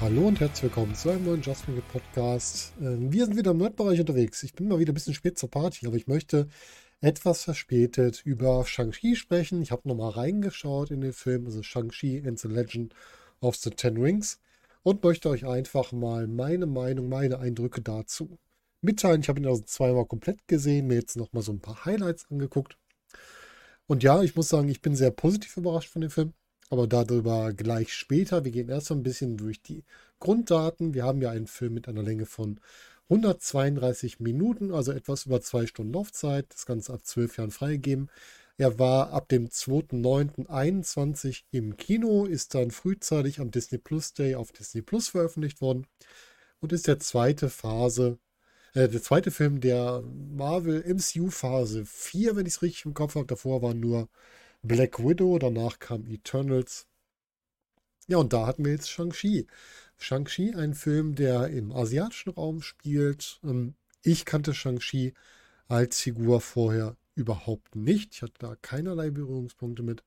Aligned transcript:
Hallo 0.00 0.26
und 0.26 0.40
herzlich 0.40 0.64
willkommen 0.64 0.96
zu 0.96 1.10
einem 1.10 1.24
neuen 1.24 1.42
Just 1.42 1.64
Finger 1.64 1.80
Podcast. 1.92 2.72
Ähm, 2.80 3.12
wir 3.12 3.24
sind 3.24 3.36
wieder 3.36 3.52
im 3.52 3.58
Nerdbereich 3.58 4.00
unterwegs. 4.00 4.42
Ich 4.42 4.52
bin 4.52 4.66
mal 4.66 4.80
wieder 4.80 4.92
ein 4.92 4.94
bisschen 4.94 5.14
spät 5.14 5.38
zur 5.38 5.48
Party, 5.48 5.86
aber 5.86 5.96
ich 5.96 6.08
möchte 6.08 6.48
etwas 7.00 7.44
verspätet 7.44 8.20
über 8.24 8.64
Shang-Chi 8.66 9.14
sprechen. 9.14 9.62
Ich 9.62 9.70
habe 9.70 9.88
nochmal 9.88 10.10
reingeschaut 10.10 10.90
in 10.90 11.02
den 11.02 11.12
Film, 11.12 11.46
also 11.46 11.62
Shang-Chi 11.62 12.22
and 12.26 12.38
the 12.38 12.48
Legend 12.48 12.94
of 13.40 13.54
the 13.54 13.70
Ten 13.70 13.96
Rings 13.96 14.40
und 14.82 15.04
möchte 15.04 15.28
euch 15.28 15.46
einfach 15.46 15.92
mal 15.92 16.26
meine 16.26 16.66
Meinung, 16.66 17.08
meine 17.08 17.38
Eindrücke 17.38 17.82
dazu 17.82 18.38
mitteilen. 18.80 19.20
Ich 19.20 19.28
habe 19.28 19.40
ihn 19.40 19.46
also 19.46 19.62
zweimal 19.62 20.06
komplett 20.06 20.46
gesehen, 20.48 20.86
mir 20.86 20.96
jetzt 20.96 21.16
nochmal 21.16 21.42
so 21.42 21.52
ein 21.52 21.60
paar 21.60 21.84
Highlights 21.84 22.26
angeguckt. 22.30 22.76
Und 23.86 24.02
ja, 24.02 24.22
ich 24.22 24.34
muss 24.36 24.48
sagen, 24.48 24.68
ich 24.68 24.80
bin 24.80 24.96
sehr 24.96 25.10
positiv 25.10 25.56
überrascht 25.56 25.90
von 25.90 26.02
dem 26.02 26.10
Film 26.10 26.34
aber 26.72 26.86
darüber 26.86 27.52
gleich 27.52 27.92
später. 27.92 28.46
Wir 28.46 28.50
gehen 28.50 28.70
erst 28.70 28.86
so 28.86 28.94
ein 28.94 29.02
bisschen 29.02 29.36
durch 29.36 29.60
die 29.60 29.84
Grunddaten. 30.20 30.94
Wir 30.94 31.04
haben 31.04 31.20
ja 31.20 31.28
einen 31.28 31.46
Film 31.46 31.74
mit 31.74 31.86
einer 31.86 32.02
Länge 32.02 32.24
von 32.24 32.60
132 33.10 34.20
Minuten, 34.20 34.72
also 34.72 34.90
etwas 34.90 35.26
über 35.26 35.42
zwei 35.42 35.66
Stunden 35.66 35.92
Laufzeit. 35.92 36.46
Das 36.48 36.64
Ganze 36.64 36.94
ab 36.94 37.04
zwölf 37.04 37.36
Jahren 37.36 37.50
freigegeben. 37.50 38.08
Er 38.62 38.78
war 38.78 39.10
ab 39.10 39.28
dem 39.28 39.48
2.9.21 39.48 41.42
im 41.50 41.76
Kino, 41.76 42.26
ist 42.26 42.54
dann 42.54 42.70
frühzeitig 42.70 43.40
am 43.40 43.50
Disney 43.50 43.78
Plus 43.78 44.14
Day 44.14 44.36
auf 44.36 44.52
Disney 44.52 44.82
Plus 44.82 45.08
veröffentlicht 45.08 45.60
worden 45.60 45.88
und 46.60 46.72
ist 46.72 46.86
der 46.86 47.00
zweite 47.00 47.50
Phase, 47.50 48.20
äh, 48.74 48.88
der 48.88 49.02
zweite 49.02 49.32
Film 49.32 49.60
der 49.60 50.02
Marvel 50.02 50.80
MCU 50.86 51.30
Phase 51.30 51.84
4, 51.84 52.36
wenn 52.36 52.46
ich 52.46 52.52
es 52.54 52.62
richtig 52.62 52.84
im 52.84 52.94
Kopf 52.94 53.16
habe. 53.16 53.26
Davor 53.26 53.62
waren 53.62 53.80
nur 53.80 54.08
Black 54.62 55.00
Widow, 55.00 55.40
danach 55.40 55.80
kam 55.80 56.06
Eternals. 56.06 56.86
Ja, 58.06 58.18
und 58.18 58.32
da 58.32 58.46
hatten 58.46 58.64
wir 58.64 58.70
jetzt 58.70 58.90
Shang-Chi. 58.90 59.48
Shang-Chi, 59.98 60.54
ein 60.54 60.74
Film, 60.74 61.16
der 61.16 61.48
im 61.48 61.72
asiatischen 61.72 62.30
Raum 62.30 62.62
spielt. 62.62 63.40
Ähm, 63.42 63.74
ich 64.04 64.24
kannte 64.24 64.54
Shang-Chi 64.54 65.14
als 65.66 66.00
Figur 66.00 66.40
vorher 66.40 66.96
überhaupt 67.14 67.76
nicht. 67.76 68.14
Ich 68.14 68.22
hatte 68.22 68.34
da 68.38 68.56
keinerlei 68.56 69.10
Berührungspunkte 69.10 69.82
mit. 69.82 70.04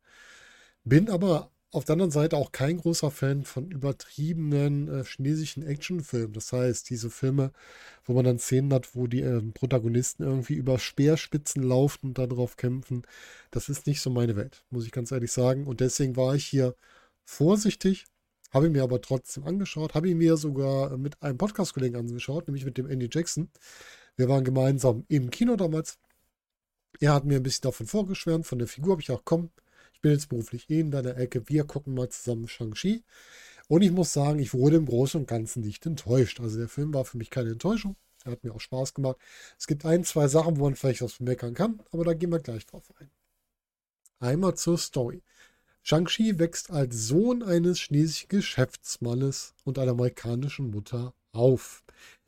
Bin 0.84 1.09
aber 1.09 1.52
auf 1.75 1.84
der 1.84 1.94
anderen 1.94 2.12
Seite 2.12 2.38
auch 2.38 2.52
kein 2.53 2.78
großer 2.78 3.12
Fan 3.12 3.44
von 3.44 3.70
übertriebenen 3.70 4.88
äh, 4.88 5.03
chinesischen 5.03 5.64
Actionfilmen. 5.64 6.34
Das 6.34 6.53
heißt, 6.53 6.89
diese 6.89 7.09
Filme, 7.09 7.52
wo 8.06 8.14
man 8.14 8.23
dann 8.23 8.39
Szenen 8.39 8.73
hat, 8.73 8.95
wo 8.95 9.08
die 9.08 9.22
äh, 9.22 9.42
Protagonisten 9.53 10.23
irgendwie 10.23 10.53
über 10.53 10.80
Speerspitzen 10.80 11.64
laufen 11.64 12.08
und 12.08 12.17
darauf 12.17 12.56
kämpfen, 12.56 13.03
das 13.52 13.67
ist 13.67 13.88
nicht 13.88 14.02
so 14.02 14.09
meine 14.09 14.38
Welt, 14.38 14.64
muss 14.69 14.86
ich 14.86 14.92
ganz 14.94 15.12
ehrlich 15.12 15.31
sagen. 15.34 15.67
Und 15.67 15.81
deswegen 15.81 16.16
war 16.16 16.34
ich 16.36 16.45
hier 16.45 16.75
vorsichtig, 17.25 18.06
habe 18.53 18.67
ihn 18.67 18.72
mir 18.72 18.84
aber 18.84 19.02
trotzdem 19.02 19.44
angeschaut, 19.44 19.95
habe 19.95 20.09
ihn 20.09 20.17
mir 20.17 20.38
sogar 20.38 20.97
mit 20.97 21.22
einem 21.22 21.38
Podcast-Kollegen 21.38 21.97
angeschaut, 21.97 22.47
nämlich 22.47 22.64
mit 22.66 22.78
dem 22.78 22.90
Andy 22.90 23.09
Jackson. 23.12 23.50
Wir 24.16 24.30
waren 24.30 24.45
gemeinsam 24.45 25.03
im 25.09 25.30
Kino 25.30 25.58
damals. 25.58 25.97
Er 26.99 27.13
hat 27.13 27.25
mir 27.25 27.38
ein 27.38 27.43
bisschen 27.43 27.63
davon 27.63 27.88
vorgeschwärmt, 27.88 28.45
von 28.45 28.59
der 28.59 28.67
Figur 28.67 28.93
habe 28.93 29.01
ich 29.01 29.11
auch, 29.11 29.21
komm, 29.25 29.49
bin 30.05 30.13
jetzt 30.13 30.29
beruflich 30.29 30.69
eh 30.69 30.81
in 30.81 30.91
deiner 30.91 31.17
Ecke. 31.17 31.49
Wir 31.49 31.63
gucken 31.63 31.95
mal 31.95 32.07
zusammen 32.09 32.47
Shang-Chi. 32.47 33.03
Und 33.67 33.81
ich 33.81 33.91
muss 33.91 34.13
sagen, 34.13 34.38
ich 34.38 34.53
wurde 34.53 34.75
im 34.75 34.85
Großen 34.85 35.19
und 35.19 35.27
Ganzen 35.27 35.63
nicht 35.63 35.83
enttäuscht. 35.88 36.39
Also 36.41 36.59
der 36.59 36.69
Film 36.69 36.93
war 36.93 37.05
für 37.05 37.17
mich 37.17 37.31
keine 37.31 37.49
Enttäuschung. 37.49 37.95
Er 38.23 38.33
hat 38.33 38.43
mir 38.43 38.53
auch 38.53 38.59
Spaß 38.59 38.93
gemacht. 38.93 39.17
Es 39.57 39.66
gibt 39.66 39.83
ein, 39.83 40.03
zwei 40.03 40.27
Sachen, 40.27 40.57
wo 40.57 40.66
man 40.66 40.75
vielleicht 40.75 41.01
was 41.01 41.19
meckern 41.21 41.55
kann, 41.55 41.81
aber 41.91 42.03
da 42.05 42.13
gehen 42.13 42.29
wir 42.29 42.38
gleich 42.38 42.67
drauf 42.67 42.84
ein. 43.00 43.09
Einmal 44.19 44.53
zur 44.53 44.78
Story. 44.78 45.23
Shang-Chi 45.81 46.38
wächst 46.38 46.69
als 46.69 47.07
Sohn 47.07 47.41
eines 47.41 47.79
chinesischen 47.79 48.29
Geschäftsmannes 48.29 49.55
und 49.63 49.79
einer 49.79 49.94
amerikanischen 49.94 50.69
Mutter 50.69 51.16
auf. 51.31 51.84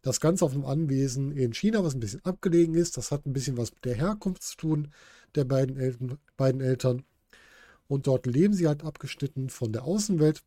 Das 0.07 0.21
Ganze 0.21 0.45
auf 0.45 0.53
einem 0.53 0.63
Anwesen 0.63 1.33
in 1.33 1.53
China, 1.53 1.83
was 1.83 1.93
ein 1.93 1.99
bisschen 1.99 2.23
abgelegen 2.23 2.75
ist. 2.75 2.95
Das 2.95 3.11
hat 3.11 3.25
ein 3.25 3.33
bisschen 3.33 3.57
was 3.57 3.73
mit 3.73 3.83
der 3.83 3.95
Herkunft 3.95 4.41
zu 4.41 4.55
tun 4.55 4.93
der 5.35 5.43
beiden, 5.43 5.75
Eltern, 5.75 6.17
beiden 6.37 6.61
Eltern. 6.61 7.03
Und 7.89 8.07
dort 8.07 8.25
leben 8.25 8.53
sie 8.53 8.67
halt 8.67 8.85
abgeschnitten 8.85 9.49
von 9.49 9.73
der 9.73 9.83
Außenwelt. 9.83 10.43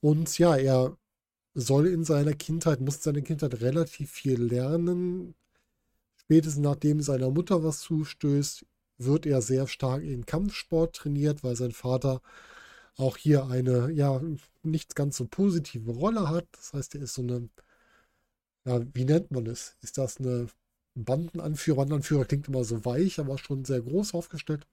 Und 0.00 0.38
ja, 0.38 0.56
er 0.56 0.96
soll 1.52 1.86
in 1.86 2.02
seiner 2.02 2.32
Kindheit, 2.32 2.80
muss 2.80 2.96
in 2.96 3.02
seiner 3.02 3.20
Kindheit 3.20 3.60
relativ 3.60 4.10
viel 4.10 4.42
lernen. 4.42 5.34
Spätestens 6.16 6.62
nachdem 6.62 7.02
seiner 7.02 7.28
Mutter 7.28 7.62
was 7.62 7.80
zustößt, 7.80 8.64
wird 8.96 9.26
er 9.26 9.42
sehr 9.42 9.66
stark 9.66 10.02
in 10.02 10.24
Kampfsport 10.24 10.96
trainiert, 10.96 11.44
weil 11.44 11.56
sein 11.56 11.72
Vater 11.72 12.22
auch 12.96 13.18
hier 13.18 13.48
eine, 13.48 13.90
ja, 13.90 14.18
nicht 14.62 14.96
ganz 14.96 15.18
so 15.18 15.26
positive 15.26 15.90
Rolle 15.90 16.30
hat. 16.30 16.46
Das 16.52 16.72
heißt, 16.72 16.94
er 16.94 17.02
ist 17.02 17.12
so 17.12 17.22
eine, 17.22 17.50
ja, 18.64 18.80
wie 18.94 19.04
nennt 19.04 19.30
man 19.30 19.46
es? 19.46 19.76
Ist 19.82 19.98
das 19.98 20.18
eine 20.18 20.48
Bandenanführer? 20.94 21.76
Bandenanführer 21.78 22.24
klingt 22.24 22.48
immer 22.48 22.64
so 22.64 22.84
weich, 22.84 23.18
aber 23.18 23.38
schon 23.38 23.64
sehr 23.64 23.80
groß 23.82 24.14
aufgestellt. 24.14 24.66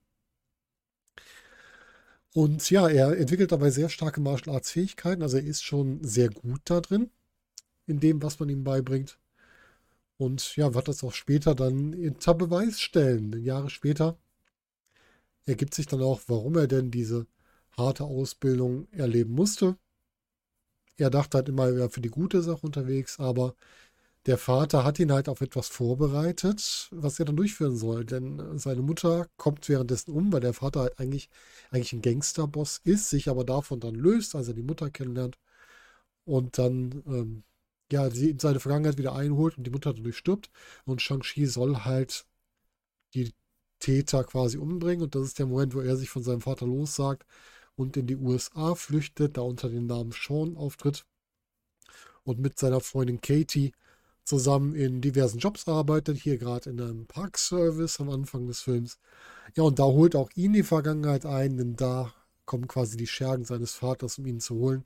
Und 2.34 2.70
ja, 2.70 2.88
er 2.88 3.18
entwickelt 3.18 3.52
dabei 3.52 3.72
sehr 3.72 3.90
starke 3.90 4.22
Martial 4.22 4.56
Arts 4.56 4.72
Fähigkeiten. 4.72 5.24
Also 5.24 5.38
er 5.38 5.44
ist 5.44 5.64
schon 5.64 6.04
sehr 6.04 6.30
gut 6.30 6.62
da 6.66 6.82
drin, 6.82 7.10
in 7.88 8.00
dem, 8.00 8.22
was 8.22 8.40
man 8.40 8.50
ihm 8.50 8.64
beibringt. 8.64 9.20
Und 10.18 10.56
ja, 10.56 10.74
wird 10.74 10.88
das 10.88 11.04
auch 11.04 11.14
später 11.14 11.56
dann 11.56 11.94
unter 11.94 12.34
Beweis 12.36 12.80
stellen. 12.82 13.42
Jahre 13.44 13.70
später 13.70 14.18
ergibt 15.46 15.74
sich 15.74 15.88
dann 15.88 16.02
auch, 16.02 16.22
warum 16.28 16.58
er 16.58 16.68
denn 16.68 16.92
diese 16.92 17.28
harte 17.78 18.04
Ausbildung 18.04 18.88
erleben 18.92 19.34
musste. 19.34 19.78
Er 20.98 21.10
dachte 21.10 21.38
halt 21.38 21.50
immer, 21.50 21.68
er 21.68 21.76
wäre 21.76 21.90
für 21.90 22.02
die 22.02 22.10
gute 22.10 22.42
Sache 22.42 22.66
unterwegs, 22.66 23.20
aber 23.20 23.56
der 24.28 24.38
Vater 24.38 24.84
hat 24.84 25.00
ihn 25.00 25.12
halt 25.12 25.30
auf 25.30 25.42
etwas 25.42 25.70
vorbereitet, 25.70 26.90
was 26.92 27.20
er 27.20 27.26
dann 27.26 27.38
durchführen 27.38 27.78
soll. 27.78 28.06
Denn 28.06 28.58
seine 28.60 28.82
Mutter 28.82 29.28
kommt 29.38 29.70
währenddessen 29.70 30.12
um, 30.12 30.34
weil 30.34 30.42
der 30.42 30.54
Vater 30.54 30.82
halt 30.82 31.00
eigentlich, 31.00 31.30
eigentlich 31.72 31.94
ein 31.94 32.02
Gangsterboss 32.02 32.82
ist, 32.84 33.10
sich 33.10 33.30
aber 33.30 33.46
davon 33.46 33.80
dann 33.80 33.96
löst, 33.96 34.36
als 34.36 34.50
er 34.50 34.54
die 34.54 34.64
Mutter 34.64 34.90
kennenlernt. 34.90 35.38
Und 36.26 36.58
dann, 36.58 37.04
ähm, 37.08 37.44
ja, 37.92 38.10
sie 38.12 38.36
seine 38.40 38.60
Vergangenheit 38.60 38.98
wieder 38.98 39.16
einholt 39.16 39.58
und 39.58 39.66
die 39.66 39.72
Mutter 39.72 39.94
dadurch 39.94 40.18
stirbt. 40.18 40.52
Und 40.86 41.02
Shang-Chi 41.02 41.46
soll 41.48 41.78
halt 41.86 42.26
die 43.14 43.34
Täter 43.80 44.24
quasi 44.26 44.58
umbringen. 44.58 45.04
Und 45.04 45.16
das 45.16 45.24
ist 45.28 45.40
der 45.40 45.48
Moment, 45.48 45.76
wo 45.76 45.82
er 45.82 45.96
sich 45.98 46.10
von 46.10 46.24
seinem 46.24 46.42
Vater 46.42 46.66
lossagt 46.68 47.26
und 47.78 47.96
in 47.96 48.08
die 48.08 48.18
USA 48.18 48.76
flüchtet, 48.76 49.38
da 49.38 49.42
unter 49.42 49.70
dem 49.70 49.86
Namen 49.86 50.12
Sean 50.12 50.58
auftritt. 50.58 51.06
Und 52.24 52.40
mit 52.40 52.60
seiner 52.60 52.82
Freundin 52.82 53.22
Katie 53.22 53.72
zusammen 54.26 54.76
in 54.76 55.00
diversen 55.00 55.40
Jobs 55.40 55.68
arbeitet, 55.68 56.18
hier 56.18 56.38
gerade 56.38 56.70
in 56.72 56.82
einem 56.82 57.06
Parkservice 57.06 58.02
am 58.02 58.10
Anfang 58.10 58.48
des 58.48 58.60
Films. 58.60 59.00
Ja, 59.56 59.64
und 59.64 59.80
da 59.80 59.84
holt 59.86 60.16
auch 60.16 60.30
ihn 60.36 60.52
die 60.52 60.64
Vergangenheit 60.64 61.26
ein, 61.26 61.56
denn 61.56 61.76
da 61.78 62.14
kommen 62.46 62.68
quasi 62.68 62.98
die 62.98 63.08
Schergen 63.08 63.46
seines 63.46 63.74
Vaters, 63.74 64.18
um 64.18 64.26
ihn 64.26 64.42
zu 64.42 64.56
holen. 64.56 64.84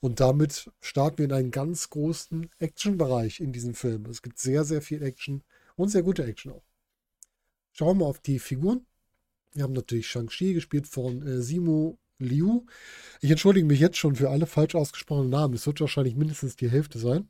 Und 0.00 0.20
damit 0.20 0.70
starten 0.80 1.18
wir 1.18 1.24
in 1.26 1.32
einen 1.32 1.50
ganz 1.50 1.90
großen 1.90 2.50
Action-Bereich 2.58 3.40
in 3.40 3.52
diesem 3.52 3.74
Film. 3.74 4.06
Es 4.06 4.22
gibt 4.22 4.38
sehr, 4.38 4.64
sehr 4.64 4.80
viel 4.80 5.02
Action 5.02 5.42
und 5.76 5.90
sehr 5.90 6.02
gute 6.02 6.24
Action 6.24 6.52
auch. 6.52 6.64
Schauen 7.72 7.98
wir 7.98 8.06
auf 8.06 8.20
die 8.20 8.38
Figuren. 8.38 8.86
Wir 9.52 9.64
haben 9.64 9.74
natürlich 9.74 10.08
Shang-Chi, 10.08 10.54
gespielt 10.54 10.86
von 10.86 11.26
äh, 11.26 11.42
Simo 11.42 11.98
Liu. 12.18 12.66
Ich 13.20 13.30
entschuldige 13.30 13.66
mich 13.66 13.80
jetzt 13.80 13.98
schon 13.98 14.16
für 14.16 14.30
alle 14.30 14.46
falsch 14.46 14.74
ausgesprochenen 14.74 15.30
Namen. 15.30 15.54
Es 15.54 15.66
wird 15.66 15.80
wahrscheinlich 15.80 16.16
mindestens 16.16 16.56
die 16.56 16.70
Hälfte 16.70 16.98
sein. 16.98 17.28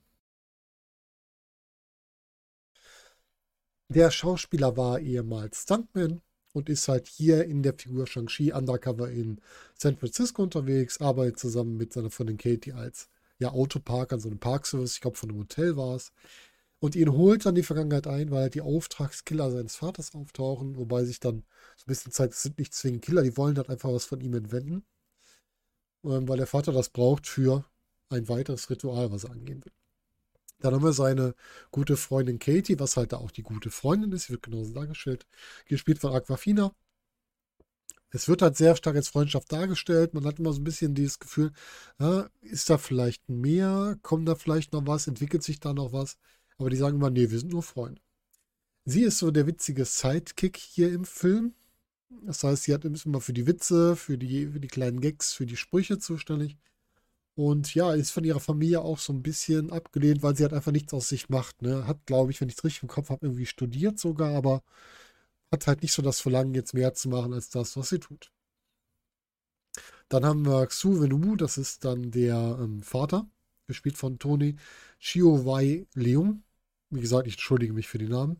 Der 3.88 4.10
Schauspieler 4.10 4.76
war 4.76 5.00
ehemals 5.00 5.62
Stuntman 5.62 6.22
und 6.52 6.68
ist 6.68 6.88
halt 6.88 7.06
hier 7.08 7.44
in 7.44 7.62
der 7.62 7.74
Figur 7.74 8.06
Shang-Chi 8.06 8.52
undercover 8.52 9.10
in 9.10 9.40
San 9.76 9.96
Francisco 9.96 10.42
unterwegs, 10.42 11.00
arbeitet 11.00 11.38
zusammen 11.38 11.76
mit 11.76 11.92
seiner 11.92 12.10
Freundin 12.10 12.38
Katie 12.38 12.72
als 12.72 13.08
ja, 13.38 13.50
Autopark 13.50 14.12
an 14.12 14.20
so 14.20 14.28
einem 14.28 14.38
Parkservice, 14.38 14.94
ich 14.94 15.00
glaube 15.00 15.16
von 15.16 15.30
einem 15.30 15.40
Hotel 15.40 15.76
war 15.76 15.96
es. 15.96 16.12
Und 16.82 16.96
ihn 16.96 17.12
holt 17.12 17.46
dann 17.46 17.54
die 17.54 17.62
Vergangenheit 17.62 18.08
ein, 18.08 18.32
weil 18.32 18.50
die 18.50 18.60
Auftragskiller 18.60 19.52
seines 19.52 19.76
Vaters 19.76 20.16
auftauchen, 20.16 20.76
wobei 20.76 21.04
sich 21.04 21.20
dann 21.20 21.44
so 21.76 21.84
ein 21.84 21.86
bisschen 21.86 22.10
zeigt, 22.10 22.34
es 22.34 22.42
sind 22.42 22.58
nicht 22.58 22.74
zwingend 22.74 23.02
Killer, 23.04 23.22
die 23.22 23.36
wollen 23.36 23.56
halt 23.56 23.70
einfach 23.70 23.92
was 23.92 24.04
von 24.04 24.20
ihm 24.20 24.34
entwenden, 24.34 24.84
ähm, 26.04 26.28
weil 26.28 26.36
der 26.38 26.46
Vater 26.46 26.72
das 26.72 26.88
braucht 26.90 27.26
für 27.26 27.64
ein 28.10 28.28
weiteres 28.28 28.68
Ritual, 28.70 29.12
was 29.12 29.24
er 29.24 29.30
angehen 29.30 29.64
will. 29.64 29.72
Dann 30.60 30.74
haben 30.74 30.84
wir 30.84 30.92
seine 30.92 31.34
gute 31.72 31.96
Freundin 31.96 32.38
Katie, 32.40 32.80
was 32.80 32.96
halt 32.96 33.12
da 33.12 33.18
auch 33.18 33.32
die 33.32 33.42
gute 33.42 33.70
Freundin 33.70 34.12
ist. 34.12 34.30
Wird 34.30 34.42
genauso 34.44 34.72
dargestellt. 34.74 35.26
Gespielt 35.66 35.98
von 36.00 36.14
Aquafina. 36.14 36.72
es 38.10 38.28
wird 38.28 38.42
halt 38.42 38.56
sehr 38.56 38.76
stark 38.76 38.96
als 38.96 39.08
Freundschaft 39.08 39.50
dargestellt. 39.52 40.14
Man 40.14 40.24
hat 40.26 40.38
immer 40.38 40.52
so 40.52 40.60
ein 40.60 40.64
bisschen 40.64 40.94
dieses 40.94 41.18
Gefühl, 41.18 41.52
ja, 41.98 42.28
ist 42.42 42.68
da 42.70 42.78
vielleicht 42.78 43.28
mehr? 43.28 43.98
Kommt 44.02 44.28
da 44.28 44.34
vielleicht 44.34 44.72
noch 44.72 44.86
was? 44.86 45.06
Entwickelt 45.06 45.42
sich 45.42 45.60
da 45.60 45.72
noch 45.72 45.92
was? 45.92 46.18
Aber 46.62 46.70
die 46.70 46.76
sagen 46.76 46.94
immer, 46.94 47.10
nee, 47.10 47.28
wir 47.28 47.40
sind 47.40 47.50
nur 47.50 47.64
Freunde. 47.64 48.00
Sie 48.84 49.02
ist 49.02 49.18
so 49.18 49.32
der 49.32 49.48
witzige 49.48 49.84
Sidekick 49.84 50.56
hier 50.56 50.92
im 50.92 51.04
Film. 51.04 51.54
Das 52.24 52.44
heißt, 52.44 52.62
sie 52.62 52.72
hat 52.72 52.84
immer 52.84 53.20
für 53.20 53.32
die 53.32 53.48
Witze, 53.48 53.96
für 53.96 54.16
die, 54.16 54.46
für 54.46 54.60
die 54.60 54.68
kleinen 54.68 55.00
Gags, 55.00 55.32
für 55.32 55.44
die 55.44 55.56
Sprüche 55.56 55.98
zuständig. 55.98 56.56
Und 57.34 57.74
ja, 57.74 57.94
ist 57.94 58.12
von 58.12 58.22
ihrer 58.22 58.38
Familie 58.38 58.80
auch 58.82 58.98
so 58.98 59.12
ein 59.12 59.24
bisschen 59.24 59.72
abgelehnt, 59.72 60.22
weil 60.22 60.36
sie 60.36 60.44
halt 60.44 60.52
einfach 60.52 60.70
nichts 60.70 60.94
aus 60.94 61.08
sich 61.08 61.28
macht. 61.30 61.62
Ne? 61.62 61.84
Hat, 61.88 62.06
glaube 62.06 62.30
ich, 62.30 62.40
wenn 62.40 62.48
ich 62.48 62.56
es 62.58 62.62
richtig 62.64 62.84
im 62.84 62.88
Kopf 62.88 63.10
habe, 63.10 63.26
irgendwie 63.26 63.46
studiert 63.46 63.98
sogar, 63.98 64.36
aber 64.36 64.62
hat 65.50 65.66
halt 65.66 65.82
nicht 65.82 65.92
so 65.92 66.00
das 66.00 66.20
Verlangen, 66.20 66.54
jetzt 66.54 66.74
mehr 66.74 66.94
zu 66.94 67.08
machen 67.08 67.32
als 67.32 67.50
das, 67.50 67.76
was 67.76 67.88
sie 67.88 67.98
tut. 67.98 68.30
Dann 70.08 70.24
haben 70.24 70.46
wir 70.46 70.64
Xu 70.68 71.00
Wenwu, 71.00 71.34
das 71.34 71.58
ist 71.58 71.84
dann 71.84 72.12
der 72.12 72.56
ähm, 72.60 72.82
Vater, 72.82 73.28
gespielt 73.66 73.98
von 73.98 74.20
Tony 74.20 74.54
Chiowai 75.00 75.86
Leung. 75.94 76.44
Wie 76.92 77.00
gesagt, 77.00 77.26
ich 77.26 77.34
entschuldige 77.34 77.72
mich 77.72 77.88
für 77.88 77.98
die 77.98 78.08
Namen. 78.08 78.38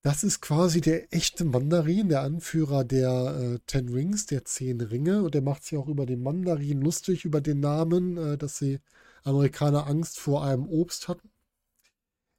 Das 0.00 0.24
ist 0.24 0.40
quasi 0.40 0.80
der 0.80 1.12
echte 1.12 1.44
Mandarin, 1.44 2.08
der 2.08 2.22
Anführer 2.22 2.84
der 2.84 3.38
äh, 3.38 3.58
Ten 3.66 3.88
Rings, 3.90 4.24
der 4.24 4.44
Zehn 4.44 4.80
Ringe. 4.80 5.22
Und 5.22 5.34
der 5.34 5.42
macht 5.42 5.64
sich 5.64 5.76
auch 5.76 5.88
über 5.88 6.06
den 6.06 6.22
Mandarin 6.22 6.80
lustig, 6.80 7.24
über 7.26 7.42
den 7.42 7.60
Namen, 7.60 8.16
äh, 8.16 8.38
dass 8.38 8.60
die 8.60 8.80
Amerikaner 9.24 9.86
Angst 9.86 10.18
vor 10.18 10.44
einem 10.44 10.66
Obst 10.68 11.08
hatten. 11.08 11.28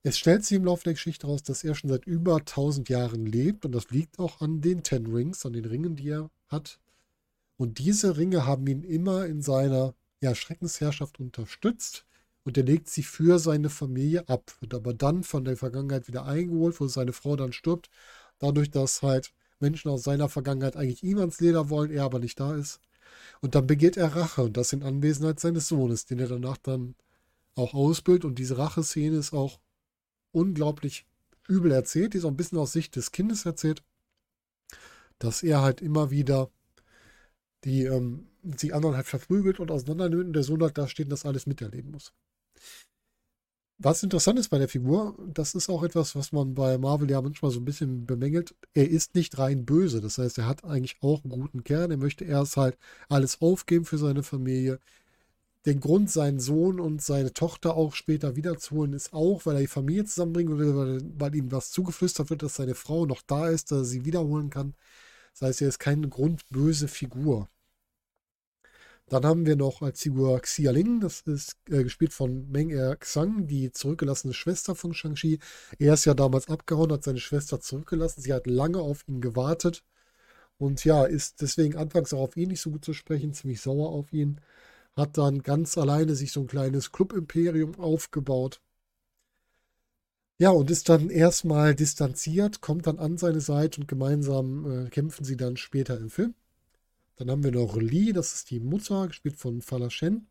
Es 0.01 0.18
stellt 0.18 0.44
sich 0.44 0.57
im 0.57 0.65
Laufe 0.65 0.86
der 0.86 0.94
Geschichte 0.94 1.27
heraus, 1.27 1.44
dass 1.44 1.63
er 1.63 1.75
schon 1.75 1.89
seit 1.89 2.07
über 2.07 2.38
1000 2.38 2.89
Jahren 2.89 3.27
lebt. 3.27 3.65
Und 3.65 3.74
das 3.74 3.89
liegt 3.92 4.18
auch 4.18 4.42
an 4.42 4.62
den 4.62 4.81
Ten 4.81 5.06
Rings, 5.06 5.45
an 5.45 5.54
den 5.54 5.65
Ringen, 5.65 5.95
die 5.95 6.09
er 6.09 6.31
hat. 6.48 6.80
Und 7.57 7.77
diese 7.77 8.18
Ringe 8.18 8.45
haben 8.45 8.65
ihn 8.65 8.83
immer 8.83 9.27
in 9.27 9.42
seiner 9.44 9.94
ja, 10.19 10.33
Schreckensherrschaft 10.33 11.19
unterstützt 11.19 12.06
und 12.47 12.57
er 12.57 12.63
legt 12.63 12.88
sie 12.89 13.03
für 13.03 13.39
seine 13.39 13.69
Familie 13.69 14.27
ab, 14.29 14.53
wird 14.61 14.73
aber 14.73 14.94
dann 14.94 15.23
von 15.23 15.44
der 15.45 15.57
Vergangenheit 15.57 16.07
wieder 16.07 16.25
eingeholt, 16.25 16.79
wo 16.79 16.88
seine 16.88 17.13
Frau 17.13 17.35
dann 17.35 17.51
stirbt, 17.51 17.89
dadurch, 18.39 18.71
dass 18.71 19.01
halt 19.01 19.33
Menschen 19.59 19.91
aus 19.91 20.03
seiner 20.03 20.29
Vergangenheit 20.29 20.77
eigentlich 20.77 21.03
ihm 21.03 21.19
ans 21.19 21.41
Leder 21.41 21.69
wollen, 21.69 21.91
er 21.91 22.03
aber 22.05 22.19
nicht 22.19 22.39
da 22.39 22.55
ist. 22.55 22.79
Und 23.41 23.55
dann 23.55 23.67
begeht 23.67 23.97
er 23.97 24.15
Rache 24.15 24.44
und 24.44 24.55
das 24.55 24.71
in 24.73 24.83
Anwesenheit 24.83 25.39
seines 25.41 25.67
Sohnes, 25.67 26.05
den 26.05 26.19
er 26.19 26.27
danach 26.27 26.57
dann 26.57 26.95
auch 27.55 27.73
ausbildet. 27.73 28.25
Und 28.25 28.39
diese 28.39 28.57
Racheszene 28.57 29.17
ist 29.17 29.33
auch 29.33 29.59
unglaublich 30.31 31.05
übel 31.49 31.71
erzählt, 31.71 32.13
die 32.13 32.19
ist 32.19 32.25
auch 32.25 32.29
ein 32.29 32.38
bisschen 32.38 32.59
aus 32.59 32.71
Sicht 32.73 32.95
des 32.95 33.11
Kindes 33.11 33.45
erzählt, 33.45 33.83
dass 35.19 35.44
er 35.44 35.61
halt 35.61 35.81
immer 35.81 36.11
wieder 36.11 36.49
die 37.65 37.83
ähm, 37.83 38.27
die 38.44 38.73
anderen 38.73 38.95
halt 38.95 39.07
verprügelt 39.07 39.59
und 39.59 39.71
auseinandernimmt 39.71 40.27
und 40.27 40.33
der 40.33 40.44
Sohn 40.44 40.61
halt 40.61 40.77
da 40.77 40.88
steht 40.88 41.07
und 41.07 41.11
das 41.11 41.25
alles 41.25 41.45
miterleben 41.47 41.91
muss. 41.91 42.13
Was 43.80 44.01
interessant 44.01 44.39
ist 44.39 44.50
bei 44.50 44.57
der 44.57 44.68
Figur, 44.68 45.15
das 45.27 45.54
ist 45.54 45.69
auch 45.69 45.83
etwas, 45.83 46.15
was 46.15 46.31
man 46.31 46.56
bei 46.56 46.80
Marvel 46.80 47.12
ja 47.12 47.21
manchmal 47.21 47.51
so 47.51 47.59
ein 47.59 47.65
bisschen 47.65 48.07
bemängelt. 48.07 48.56
Er 48.74 48.89
ist 48.89 49.13
nicht 49.13 49.38
rein 49.38 49.65
böse. 49.65 50.01
Das 50.01 50.18
heißt, 50.18 50.39
er 50.39 50.48
hat 50.48 50.63
eigentlich 50.63 50.98
auch 51.01 51.24
einen 51.24 51.30
guten 51.31 51.63
Kern. 51.63 51.92
Er 51.92 51.98
möchte 51.98 52.25
erst 52.25 52.57
halt 52.57 52.75
alles 53.07 53.39
aufgeben 53.39 53.86
für 53.86 54.00
seine 54.00 54.24
Familie. 54.24 54.80
Den 55.65 55.80
Grund, 55.80 56.09
seinen 56.12 56.39
Sohn 56.39 56.80
und 56.80 57.01
seine 57.04 57.33
Tochter 57.33 57.75
auch 57.75 57.94
später 57.94 58.36
wiederzuholen, 58.36 58.94
ist 58.94 59.13
auch, 59.13 59.45
weil 59.45 59.56
er 59.56 59.62
die 59.62 59.68
Familie 59.68 60.06
zusammenbringen 60.06 60.57
will, 60.57 60.75
weil, 60.75 61.01
weil 61.19 61.36
ihm 61.36 61.51
was 61.51 61.71
zugeflüstert 61.71 62.30
wird, 62.31 62.44
dass 62.44 62.56
seine 62.56 62.75
Frau 62.75 63.06
noch 63.06 63.21
da 63.21 63.50
ist, 63.50 63.71
dass 63.71 63.80
er 63.80 63.86
sie 63.86 64.06
wiederholen 64.06 64.50
kann. 64.50 64.75
Das 65.33 65.50
heißt, 65.50 65.62
er 65.62 65.69
ist 65.69 65.80
keine 65.80 66.09
grundböse 66.09 66.88
Figur. 66.88 67.50
Dann 69.09 69.25
haben 69.25 69.45
wir 69.45 69.56
noch 69.56 69.81
als 69.81 70.01
Figur 70.01 70.39
Xia 70.42 70.71
Ling, 70.71 71.00
das 71.00 71.21
ist 71.21 71.57
äh, 71.69 71.83
gespielt 71.83 72.12
von 72.13 72.50
Meng 72.51 72.69
Er 72.69 72.98
Xang, 72.98 73.48
die 73.48 73.71
zurückgelassene 73.71 74.33
Schwester 74.33 74.75
von 74.75 74.94
Shang-Chi. 74.94 75.39
Er 75.80 75.94
ist 75.94 76.06
ja 76.06 76.13
damals 76.13 76.50
abgehauen, 76.50 76.92
hat 76.92 77.04
seine 77.04 77.19
Schwester 77.19 77.62
zurückgelassen. 77.62 78.21
Sie 78.21 78.33
hat 78.33 78.48
lange 78.48 78.80
auf 78.80 79.07
ihn 79.07 79.21
gewartet 79.21 79.83
und 80.57 80.83
ja, 80.86 81.06
ist 81.06 81.42
deswegen 81.42 81.77
anfangs 81.77 82.13
auch 82.13 82.21
auf 82.21 82.38
ihn 82.38 82.50
nicht 82.50 82.62
so 82.62 82.71
gut 82.71 82.86
zu 82.86 82.94
sprechen, 82.94 83.33
ziemlich 83.33 83.62
sauer 83.62 83.89
auf 83.89 84.13
ihn. 84.13 84.42
Hat 84.95 85.18
dann 85.18 85.44
ganz 85.44 85.77
alleine 85.77 86.15
sich 86.15 86.31
so 86.33 86.42
ein 86.42 86.48
kleines 86.48 86.92
Club-Imperium 86.92 87.80
aufgebaut. 87.80 88.62
Ja, 90.39 90.50
und 90.51 90.69
ist 90.71 90.89
dann 90.89 91.09
erstmal 91.09 91.75
distanziert, 91.75 92.62
kommt 92.62 92.88
dann 92.88 93.00
an 93.00 93.18
seine 93.18 93.42
Seite 93.42 93.81
und 93.81 93.88
gemeinsam 93.88 94.86
äh, 94.88 94.89
kämpfen 94.89 95.24
sie 95.25 95.38
dann 95.38 95.57
später 95.57 95.98
im 95.98 96.09
Film. 96.09 96.36
Dann 97.17 97.31
haben 97.31 97.43
wir 97.43 97.51
noch 97.51 97.77
Li, 97.77 98.13
das 98.13 98.33
ist 98.35 98.51
die 98.51 98.59
Mutter, 98.59 99.07
gespielt 99.07 99.37
von 99.37 99.61
Fala 99.61 99.89
Shen. 99.89 100.27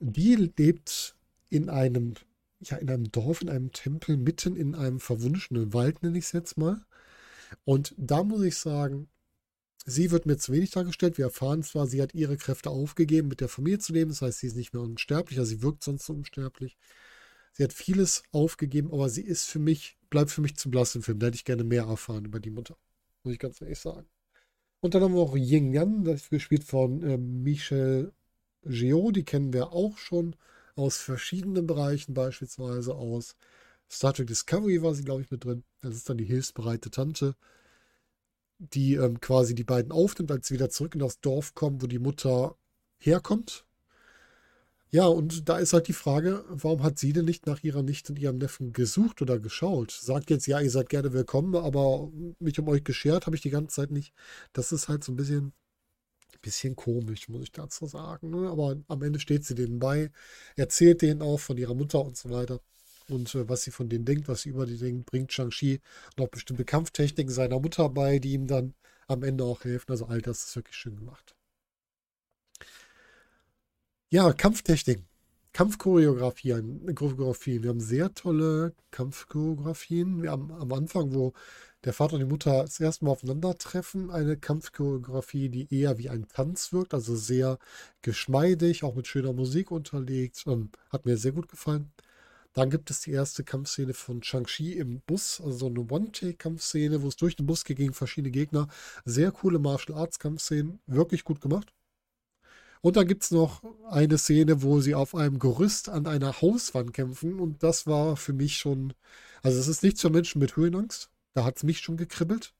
Die 0.00 0.34
lebt 0.34 1.16
in 1.48 1.68
einem, 1.70 2.14
ja, 2.60 2.76
in 2.76 2.90
einem 2.90 3.10
Dorf, 3.12 3.40
in 3.40 3.48
einem 3.48 3.70
Tempel, 3.72 4.16
mitten 4.16 4.56
in 4.56 4.74
einem 4.74 4.98
verwunschenen 4.98 5.72
Wald, 5.72 6.02
nenne 6.02 6.18
ich 6.18 6.24
es 6.24 6.32
jetzt 6.32 6.58
mal. 6.58 6.84
Und 7.64 7.94
da 7.96 8.24
muss 8.24 8.42
ich 8.42 8.56
sagen, 8.56 9.08
sie 9.86 10.10
wird 10.10 10.26
mir 10.26 10.38
zu 10.38 10.52
wenig 10.52 10.72
dargestellt. 10.72 11.18
Wir 11.18 11.26
erfahren 11.26 11.62
zwar, 11.62 11.86
sie 11.86 12.02
hat 12.02 12.14
ihre 12.14 12.36
Kräfte 12.36 12.70
aufgegeben, 12.70 13.28
mit 13.28 13.40
der 13.40 13.48
Familie 13.48 13.78
zu 13.78 13.92
leben. 13.92 14.10
Das 14.10 14.22
heißt, 14.22 14.40
sie 14.40 14.48
ist 14.48 14.56
nicht 14.56 14.72
mehr 14.72 14.82
unsterblich, 14.82 15.38
also 15.38 15.50
sie 15.50 15.62
wirkt 15.62 15.84
sonst 15.84 16.08
unsterblich. 16.10 16.76
Sie 17.52 17.62
hat 17.62 17.72
vieles 17.72 18.24
aufgegeben, 18.32 18.92
aber 18.92 19.08
sie 19.08 19.22
ist 19.22 19.44
für 19.44 19.58
mich, 19.60 19.98
bleibt 20.10 20.30
für 20.30 20.40
mich 20.40 20.56
zu 20.56 20.70
blass 20.70 20.96
im 20.96 21.02
Film. 21.02 21.20
Da 21.20 21.26
hätte 21.26 21.36
ich 21.36 21.44
gerne 21.44 21.64
mehr 21.64 21.84
erfahren 21.84 22.24
über 22.24 22.40
die 22.40 22.50
Mutter. 22.50 22.76
Muss 23.22 23.34
ich 23.34 23.38
ganz 23.38 23.60
ehrlich 23.60 23.78
sagen. 23.78 24.08
Und 24.82 24.94
dann 24.94 25.02
haben 25.04 25.14
wir 25.14 25.20
auch 25.20 25.36
Ying 25.36 25.72
Yan, 25.72 26.02
das 26.02 26.22
ist 26.22 26.30
gespielt 26.30 26.64
von 26.64 27.04
äh, 27.04 27.16
Michel 27.16 28.12
Geo, 28.64 29.12
die 29.12 29.22
kennen 29.24 29.52
wir 29.52 29.72
auch 29.72 29.96
schon 29.96 30.34
aus 30.74 30.96
verschiedenen 30.96 31.68
Bereichen, 31.68 32.14
beispielsweise 32.14 32.96
aus 32.96 33.36
Star 33.88 34.12
Trek 34.12 34.26
Discovery 34.26 34.82
war 34.82 34.94
sie, 34.94 35.04
glaube 35.04 35.22
ich, 35.22 35.30
mit 35.30 35.44
drin. 35.44 35.62
Das 35.82 35.94
ist 35.94 36.08
dann 36.10 36.18
die 36.18 36.24
hilfsbereite 36.24 36.90
Tante, 36.90 37.36
die 38.58 38.94
ähm, 38.94 39.20
quasi 39.20 39.54
die 39.54 39.62
beiden 39.62 39.92
aufnimmt, 39.92 40.32
als 40.32 40.48
sie 40.48 40.54
wieder 40.54 40.68
zurück 40.70 40.94
in 40.94 41.00
das 41.00 41.20
Dorf 41.20 41.54
kommen, 41.54 41.80
wo 41.80 41.86
die 41.86 42.00
Mutter 42.00 42.56
herkommt. 42.98 43.64
Ja, 44.94 45.06
und 45.06 45.48
da 45.48 45.56
ist 45.58 45.72
halt 45.72 45.88
die 45.88 45.94
Frage, 45.94 46.44
warum 46.50 46.82
hat 46.82 46.98
sie 46.98 47.14
denn 47.14 47.24
nicht 47.24 47.46
nach 47.46 47.62
ihrer 47.62 47.82
Nichte 47.82 48.12
und 48.12 48.18
ihrem 48.18 48.36
Neffen 48.36 48.74
gesucht 48.74 49.22
oder 49.22 49.38
geschaut? 49.38 49.90
Sagt 49.90 50.28
jetzt, 50.28 50.46
ja, 50.46 50.60
ihr 50.60 50.70
seid 50.70 50.90
gerne 50.90 51.14
willkommen, 51.14 51.56
aber 51.56 52.10
mich 52.38 52.58
um 52.58 52.68
euch 52.68 52.84
geschert 52.84 53.24
habe 53.24 53.34
ich 53.34 53.40
die 53.40 53.48
ganze 53.50 53.74
Zeit 53.74 53.90
nicht. 53.90 54.12
Das 54.52 54.70
ist 54.70 54.88
halt 54.88 55.02
so 55.02 55.12
ein 55.12 55.16
bisschen, 55.16 55.54
bisschen 56.42 56.76
komisch, 56.76 57.28
muss 57.28 57.44
ich 57.44 57.52
dazu 57.52 57.86
sagen. 57.86 58.30
Ne? 58.30 58.50
Aber 58.50 58.76
am 58.88 59.02
Ende 59.02 59.20
steht 59.20 59.44
sie 59.46 59.54
denen 59.54 59.78
bei, 59.80 60.10
erzählt 60.56 61.02
denen 61.02 61.22
auch 61.22 61.40
von 61.40 61.58
ihrer 61.58 61.74
Mutter 61.74 62.04
und 62.04 62.16
so 62.18 62.30
weiter. 62.30 62.60
Und 63.08 63.34
äh, 63.34 63.48
was 63.48 63.62
sie 63.62 63.70
von 63.72 63.88
denen 63.88 64.04
denkt, 64.04 64.28
was 64.28 64.42
sie 64.42 64.50
über 64.50 64.66
die 64.66 64.78
denkt, 64.78 65.06
bringt 65.06 65.32
Shang-Chi 65.32 65.80
noch 66.18 66.28
bestimmte 66.28 66.64
Kampftechniken 66.66 67.32
seiner 67.32 67.60
Mutter 67.60 67.88
bei, 67.88 68.18
die 68.18 68.32
ihm 68.32 68.46
dann 68.46 68.74
am 69.08 69.22
Ende 69.22 69.44
auch 69.44 69.64
helfen. 69.64 69.90
Also 69.92 70.06
all 70.06 70.22
das 70.22 70.44
ist 70.44 70.56
wirklich 70.56 70.76
schön 70.76 70.96
gemacht. 70.96 71.34
Ja, 74.12 74.30
Kampftechnik. 74.34 75.02
Kampfchoreografien, 75.54 76.94
Choreografien. 76.94 77.62
Wir 77.62 77.70
haben 77.70 77.80
sehr 77.80 78.12
tolle 78.12 78.74
Kampfchoreografien. 78.90 80.22
Wir 80.22 80.32
haben 80.32 80.52
am 80.52 80.70
Anfang, 80.74 81.14
wo 81.14 81.32
der 81.84 81.94
Vater 81.94 82.14
und 82.14 82.20
die 82.20 82.26
Mutter 82.26 82.60
das 82.62 82.78
erste 82.78 83.06
Mal 83.06 83.12
aufeinandertreffen, 83.12 84.10
eine 84.10 84.36
Kampfchoreografie, 84.36 85.48
die 85.48 85.74
eher 85.74 85.96
wie 85.96 86.10
ein 86.10 86.28
Tanz 86.28 86.74
wirkt, 86.74 86.92
also 86.92 87.16
sehr 87.16 87.58
geschmeidig, 88.02 88.84
auch 88.84 88.94
mit 88.94 89.06
schöner 89.06 89.32
Musik 89.32 89.70
unterlegt. 89.70 90.44
Ähm, 90.46 90.68
hat 90.90 91.06
mir 91.06 91.16
sehr 91.16 91.32
gut 91.32 91.48
gefallen. 91.48 91.90
Dann 92.52 92.68
gibt 92.68 92.90
es 92.90 93.00
die 93.00 93.12
erste 93.12 93.44
Kampfszene 93.44 93.94
von 93.94 94.22
Shang-Chi 94.22 94.74
im 94.74 95.00
Bus, 95.06 95.40
also 95.42 95.56
so 95.56 95.66
eine 95.68 95.90
One-Take-Kampfszene, 95.90 97.00
wo 97.00 97.08
es 97.08 97.16
durch 97.16 97.36
den 97.36 97.46
Bus 97.46 97.64
geht 97.64 97.78
gegen 97.78 97.94
verschiedene 97.94 98.30
Gegner. 98.30 98.68
Sehr 99.06 99.32
coole 99.32 99.58
Martial 99.58 99.96
Arts-Kampfszenen, 99.96 100.80
wirklich 100.86 101.24
gut 101.24 101.40
gemacht. 101.40 101.72
Und 102.82 102.96
dann 102.96 103.06
gibt 103.06 103.22
es 103.22 103.30
noch 103.30 103.62
eine 103.88 104.18
Szene, 104.18 104.62
wo 104.62 104.80
sie 104.80 104.94
auf 104.94 105.14
einem 105.14 105.38
Gerüst 105.38 105.88
an 105.88 106.06
einer 106.06 106.42
Hauswand 106.42 106.92
kämpfen. 106.92 107.38
Und 107.38 107.62
das 107.62 107.86
war 107.86 108.16
für 108.16 108.32
mich 108.32 108.56
schon, 108.56 108.92
also 109.42 109.58
es 109.58 109.68
ist 109.68 109.84
nichts 109.84 110.00
für 110.00 110.10
Menschen 110.10 110.40
mit 110.40 110.56
Höhenangst. 110.56 111.08
Da 111.34 111.44
hat 111.44 111.56
es 111.58 111.62
mich 111.62 111.78
schon 111.80 111.96
gekribbelt. 111.96 112.52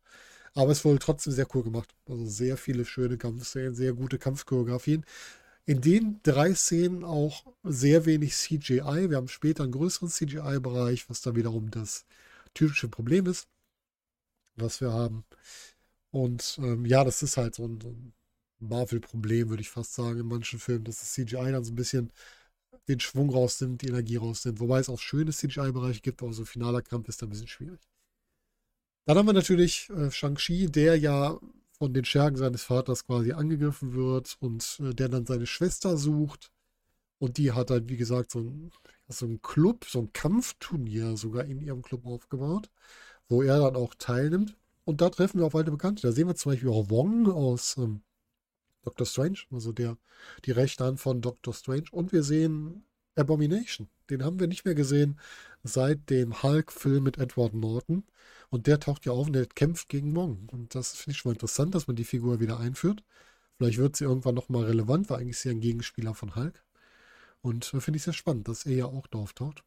Aber 0.54 0.70
es 0.72 0.84
wurde 0.84 1.00
trotzdem 1.00 1.32
sehr 1.32 1.48
cool 1.54 1.64
gemacht. 1.64 1.94
Also 2.08 2.24
sehr 2.26 2.56
viele 2.56 2.84
schöne 2.84 3.18
Kampfszenen, 3.18 3.74
sehr 3.74 3.94
gute 3.94 4.18
Kampfchoreografien. 4.18 5.04
In 5.64 5.80
den 5.80 6.20
drei 6.22 6.54
Szenen 6.54 7.04
auch 7.04 7.44
sehr 7.64 8.06
wenig 8.06 8.34
CGI. 8.34 9.10
Wir 9.10 9.16
haben 9.16 9.28
später 9.28 9.64
einen 9.64 9.72
größeren 9.72 10.08
CGI-Bereich, 10.08 11.10
was 11.10 11.22
da 11.22 11.34
wiederum 11.34 11.70
das 11.70 12.04
typische 12.54 12.88
Problem 12.88 13.26
ist, 13.26 13.48
was 14.56 14.80
wir 14.80 14.92
haben. 14.92 15.24
Und 16.10 16.58
ähm, 16.62 16.86
ja, 16.86 17.04
das 17.04 17.22
ist 17.22 17.36
halt 17.36 17.54
so 17.54 17.64
ein, 17.66 17.80
so 17.80 17.88
ein 17.88 18.12
Marvel-Problem, 18.68 19.48
würde 19.50 19.62
ich 19.62 19.70
fast 19.70 19.94
sagen, 19.94 20.20
in 20.20 20.26
manchen 20.26 20.58
Filmen, 20.58 20.84
dass 20.84 21.00
das 21.00 21.12
CGI 21.12 21.52
dann 21.52 21.64
so 21.64 21.72
ein 21.72 21.76
bisschen 21.76 22.12
den 22.88 23.00
Schwung 23.00 23.30
rausnimmt, 23.30 23.82
die 23.82 23.88
Energie 23.88 24.16
rausnimmt. 24.16 24.60
Wobei 24.60 24.80
es 24.80 24.88
auch 24.88 24.98
schöne 24.98 25.32
CGI-Bereiche 25.32 26.00
gibt, 26.00 26.22
aber 26.22 26.32
so 26.32 26.44
finaler 26.44 26.82
Kampf 26.82 27.08
ist 27.08 27.22
da 27.22 27.26
ein 27.26 27.30
bisschen 27.30 27.48
schwierig. 27.48 27.80
Dann 29.06 29.18
haben 29.18 29.26
wir 29.26 29.32
natürlich 29.32 29.90
äh, 29.90 30.10
Shang-Chi, 30.10 30.66
der 30.66 30.96
ja 30.96 31.38
von 31.72 31.92
den 31.92 32.04
Schergen 32.04 32.36
seines 32.36 32.62
Vaters 32.62 33.06
quasi 33.06 33.32
angegriffen 33.32 33.94
wird 33.94 34.36
und 34.40 34.80
äh, 34.80 34.94
der 34.94 35.08
dann 35.08 35.26
seine 35.26 35.46
Schwester 35.46 35.96
sucht. 35.96 36.52
Und 37.18 37.38
die 37.38 37.52
hat 37.52 37.70
dann, 37.70 37.88
wie 37.88 37.96
gesagt, 37.96 38.30
so 38.32 38.40
ein, 38.40 38.70
so 39.08 39.28
Club, 39.38 39.84
so 39.84 40.00
ein 40.00 40.12
Kampfturnier 40.12 41.16
sogar 41.16 41.44
in 41.44 41.60
ihrem 41.60 41.82
Club 41.82 42.06
aufgebaut, 42.06 42.70
wo 43.28 43.42
er 43.42 43.58
dann 43.58 43.76
auch 43.76 43.94
teilnimmt. 43.94 44.56
Und 44.84 45.00
da 45.00 45.10
treffen 45.10 45.38
wir 45.38 45.46
auf 45.46 45.54
alte 45.54 45.70
Bekannte. 45.70 46.02
Da 46.02 46.12
sehen 46.12 46.28
wir 46.28 46.34
zum 46.34 46.52
Beispiel 46.52 46.68
auch 46.68 46.90
Wong 46.90 47.30
aus 47.30 47.76
ähm, 47.78 48.02
Doctor 48.82 49.06
Strange, 49.06 49.38
also 49.50 49.72
der, 49.72 49.96
die 50.44 50.50
rechte 50.52 50.84
Hand 50.84 51.00
von 51.00 51.20
Doctor 51.20 51.54
Strange. 51.54 51.86
Und 51.90 52.12
wir 52.12 52.22
sehen 52.22 52.84
Abomination. 53.16 53.88
Den 54.10 54.24
haben 54.24 54.40
wir 54.40 54.46
nicht 54.46 54.64
mehr 54.64 54.74
gesehen 54.74 55.18
seit 55.62 56.10
dem 56.10 56.42
Hulk-Film 56.42 57.04
mit 57.04 57.18
Edward 57.18 57.54
Norton. 57.54 58.04
Und 58.50 58.66
der 58.66 58.80
taucht 58.80 59.06
ja 59.06 59.12
auf 59.12 59.26
und 59.26 59.32
der 59.32 59.46
kämpft 59.46 59.88
gegen 59.88 60.14
Wong. 60.14 60.48
Und 60.50 60.74
das 60.74 60.92
finde 60.96 61.12
ich 61.12 61.18
schon 61.18 61.30
mal 61.30 61.34
interessant, 61.34 61.74
dass 61.74 61.86
man 61.86 61.96
die 61.96 62.04
Figur 62.04 62.40
wieder 62.40 62.58
einführt. 62.58 63.02
Vielleicht 63.56 63.78
wird 63.78 63.96
sie 63.96 64.04
irgendwann 64.04 64.34
nochmal 64.34 64.64
relevant, 64.64 65.08
weil 65.08 65.20
eigentlich 65.20 65.36
ist 65.36 65.42
sie 65.42 65.50
ein 65.50 65.60
Gegenspieler 65.60 66.14
von 66.14 66.34
Hulk. 66.34 66.64
Und 67.42 67.72
äh, 67.74 67.80
finde 67.80 67.96
ich 67.96 68.02
sehr 68.02 68.12
spannend, 68.12 68.48
dass 68.48 68.66
er 68.66 68.74
ja 68.74 68.86
auch 68.86 69.06
da 69.06 69.18
auftaucht. 69.18 69.64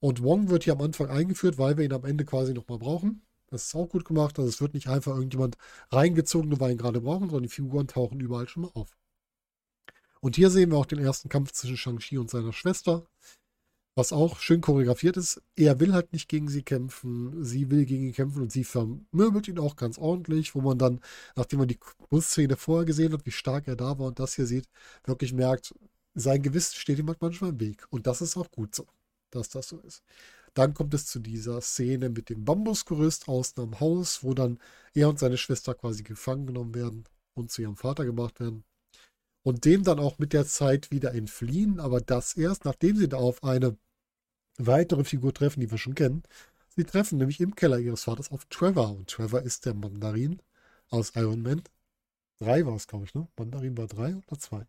Und 0.00 0.22
Wong 0.22 0.50
wird 0.50 0.64
hier 0.64 0.72
am 0.74 0.82
Anfang 0.82 1.08
eingeführt, 1.08 1.58
weil 1.58 1.76
wir 1.76 1.84
ihn 1.84 1.92
am 1.92 2.04
Ende 2.04 2.24
quasi 2.24 2.54
nochmal 2.54 2.78
brauchen. 2.78 3.22
Das 3.52 3.64
ist 3.66 3.74
auch 3.74 3.88
gut 3.88 4.06
gemacht. 4.06 4.38
Also 4.38 4.48
es 4.48 4.62
wird 4.62 4.72
nicht 4.72 4.88
einfach 4.88 5.12
irgendjemand 5.14 5.56
reingezogen, 5.90 6.48
nur 6.48 6.58
weil 6.58 6.68
wir 6.68 6.72
ihn 6.72 6.78
gerade 6.78 7.02
brauchen, 7.02 7.28
sondern 7.28 7.42
die 7.42 7.48
Figuren 7.50 7.86
tauchen 7.86 8.18
überall 8.18 8.48
schon 8.48 8.62
mal 8.62 8.70
auf. 8.74 8.96
Und 10.20 10.36
hier 10.36 10.50
sehen 10.50 10.70
wir 10.70 10.78
auch 10.78 10.86
den 10.86 11.00
ersten 11.00 11.28
Kampf 11.28 11.52
zwischen 11.52 11.76
Shang-Chi 11.76 12.16
und 12.16 12.30
seiner 12.30 12.52
Schwester. 12.54 13.06
Was 13.94 14.12
auch 14.12 14.38
schön 14.40 14.62
choreografiert 14.62 15.18
ist. 15.18 15.42
Er 15.54 15.78
will 15.80 15.92
halt 15.92 16.14
nicht 16.14 16.28
gegen 16.30 16.48
sie 16.48 16.62
kämpfen. 16.62 17.44
Sie 17.44 17.70
will 17.70 17.84
gegen 17.84 18.06
ihn 18.06 18.14
kämpfen 18.14 18.40
und 18.40 18.50
sie 18.50 18.64
vermöbelt 18.64 19.48
ihn 19.48 19.58
auch 19.58 19.76
ganz 19.76 19.98
ordentlich, 19.98 20.54
wo 20.54 20.62
man 20.62 20.78
dann, 20.78 21.00
nachdem 21.36 21.58
man 21.58 21.68
die 21.68 21.78
Busszene 22.08 22.56
vorher 22.56 22.86
gesehen 22.86 23.12
hat, 23.12 23.26
wie 23.26 23.32
stark 23.32 23.68
er 23.68 23.76
da 23.76 23.98
war 23.98 24.06
und 24.06 24.18
das 24.18 24.34
hier 24.34 24.46
sieht, 24.46 24.66
wirklich 25.04 25.34
merkt, 25.34 25.74
sein 26.14 26.42
Gewissen 26.42 26.76
steht 26.76 26.98
ihm 26.98 27.08
halt 27.08 27.20
manchmal 27.20 27.50
im 27.50 27.60
Weg. 27.60 27.86
Und 27.90 28.06
das 28.06 28.22
ist 28.22 28.38
auch 28.38 28.50
gut 28.50 28.74
so, 28.74 28.86
dass 29.30 29.50
das 29.50 29.68
so 29.68 29.78
ist. 29.80 30.02
Dann 30.54 30.74
kommt 30.74 30.92
es 30.94 31.06
zu 31.06 31.18
dieser 31.18 31.60
Szene 31.60 32.10
mit 32.10 32.28
dem 32.28 32.44
Bambusgerüst 32.44 33.28
außen 33.28 33.62
am 33.62 33.80
Haus, 33.80 34.22
wo 34.22 34.34
dann 34.34 34.58
er 34.94 35.08
und 35.08 35.18
seine 35.18 35.38
Schwester 35.38 35.74
quasi 35.74 36.02
gefangen 36.02 36.46
genommen 36.46 36.74
werden 36.74 37.04
und 37.34 37.50
zu 37.50 37.62
ihrem 37.62 37.76
Vater 37.76 38.04
gebracht 38.04 38.40
werden. 38.40 38.64
Und 39.42 39.64
dem 39.64 39.82
dann 39.82 39.98
auch 39.98 40.18
mit 40.18 40.32
der 40.32 40.46
Zeit 40.46 40.90
wieder 40.90 41.14
entfliehen, 41.14 41.80
aber 41.80 42.00
das 42.00 42.34
erst, 42.36 42.64
nachdem 42.64 42.96
sie 42.96 43.08
da 43.08 43.16
auf 43.16 43.42
eine 43.42 43.76
weitere 44.58 45.04
Figur 45.04 45.32
treffen, 45.32 45.60
die 45.60 45.70
wir 45.70 45.78
schon 45.78 45.94
kennen. 45.94 46.22
Sie 46.76 46.84
treffen 46.84 47.18
nämlich 47.18 47.40
im 47.40 47.54
Keller 47.54 47.78
ihres 47.78 48.04
Vaters 48.04 48.30
auf 48.30 48.44
Trevor. 48.46 48.90
Und 48.90 49.10
Trevor 49.10 49.42
ist 49.42 49.66
der 49.66 49.74
Mandarin 49.74 50.40
aus 50.90 51.12
Iron 51.16 51.42
Man. 51.42 51.62
Drei 52.38 52.64
war 52.66 52.76
es, 52.76 52.86
glaube 52.86 53.06
ich, 53.06 53.14
ne? 53.14 53.26
Mandarin 53.36 53.76
war 53.76 53.86
drei 53.86 54.16
oder 54.16 54.38
zwei? 54.38 54.66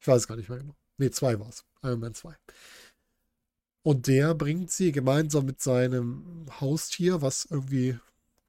Ich 0.00 0.08
weiß 0.08 0.26
gar 0.26 0.36
nicht 0.36 0.48
mehr 0.48 0.58
genau. 0.58 0.76
Ne, 0.98 1.10
zwei 1.10 1.38
war 1.38 1.48
es. 1.48 1.64
Iron 1.82 2.00
Man 2.00 2.14
2. 2.14 2.34
Und 3.86 4.08
der 4.08 4.34
bringt 4.34 4.72
sie 4.72 4.90
gemeinsam 4.90 5.46
mit 5.46 5.62
seinem 5.62 6.46
Haustier, 6.60 7.22
was 7.22 7.44
irgendwie 7.48 7.96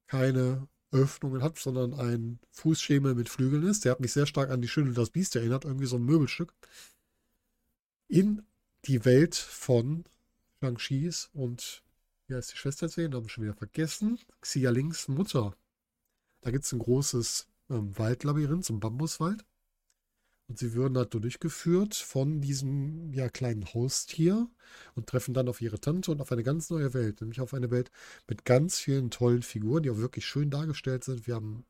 keine 0.08 0.68
Öffnungen 0.92 1.44
hat, 1.44 1.60
sondern 1.60 1.94
ein 1.94 2.40
Fußschemel 2.50 3.14
mit 3.14 3.30
Flügeln 3.30 3.62
ist. 3.68 3.86
Der 3.86 3.92
hat 3.92 4.00
mich 4.00 4.14
sehr 4.14 4.26
stark 4.26 4.50
an 4.50 4.64
die 4.64 4.68
Schüttel 4.68 4.96
das 4.96 5.12
Biest 5.12 5.36
erinnert, 5.36 5.64
irgendwie 5.64 5.86
so 5.86 5.98
ein 5.98 6.06
Möbelstück. 6.06 6.56
In 8.08 8.48
die 8.86 9.06
Welt 9.06 9.36
von 9.36 10.06
Shang-Chis 10.60 11.30
und 11.34 11.84
wie 12.26 12.34
heißt 12.34 12.54
die 12.54 12.58
Schwester 12.58 12.90
sehen, 12.90 13.14
haben 13.14 13.26
wir 13.26 13.30
schon 13.30 13.44
wieder 13.44 13.54
vergessen. 13.54 14.18
Xia 14.42 14.72
Lings 14.72 15.08
Mutter. 15.08 15.56
Da 16.42 16.50
gibt 16.50 16.66
es 16.66 16.72
ein 16.72 16.80
großes 16.80 17.48
ähm, 17.70 17.96
Waldlabyrinth, 17.96 18.66
so 18.66 18.74
ein 18.74 18.80
Bambuswald. 18.80 19.46
Und 20.50 20.58
sie 20.58 20.74
würden 20.74 20.98
halt 20.98 21.14
durchgeführt 21.14 21.94
von 21.96 22.40
diesem 22.40 23.12
ja, 23.14 23.28
kleinen 23.30 23.66
Haustier 23.74 24.50
und 24.96 25.08
treffen 25.08 25.34
dann 25.34 25.50
auf 25.50 25.62
ihre 25.62 25.80
Tante 25.80 26.12
und 26.12 26.22
auf 26.22 26.32
eine 26.32 26.44
ganz 26.44 26.70
neue 26.70 26.94
Welt, 26.94 27.20
nämlich 27.20 27.42
auf 27.42 27.54
eine 27.54 27.70
Welt 27.70 27.92
mit 28.30 28.46
ganz 28.46 28.80
vielen 28.80 29.12
tollen 29.12 29.44
Figuren, 29.44 29.84
die 29.84 29.90
auch 29.90 29.98
wirklich 29.98 30.26
schön 30.26 30.50
dargestellt 30.50 31.04
sind. 31.04 31.28
Wir 31.28 31.36
haben 31.36 31.66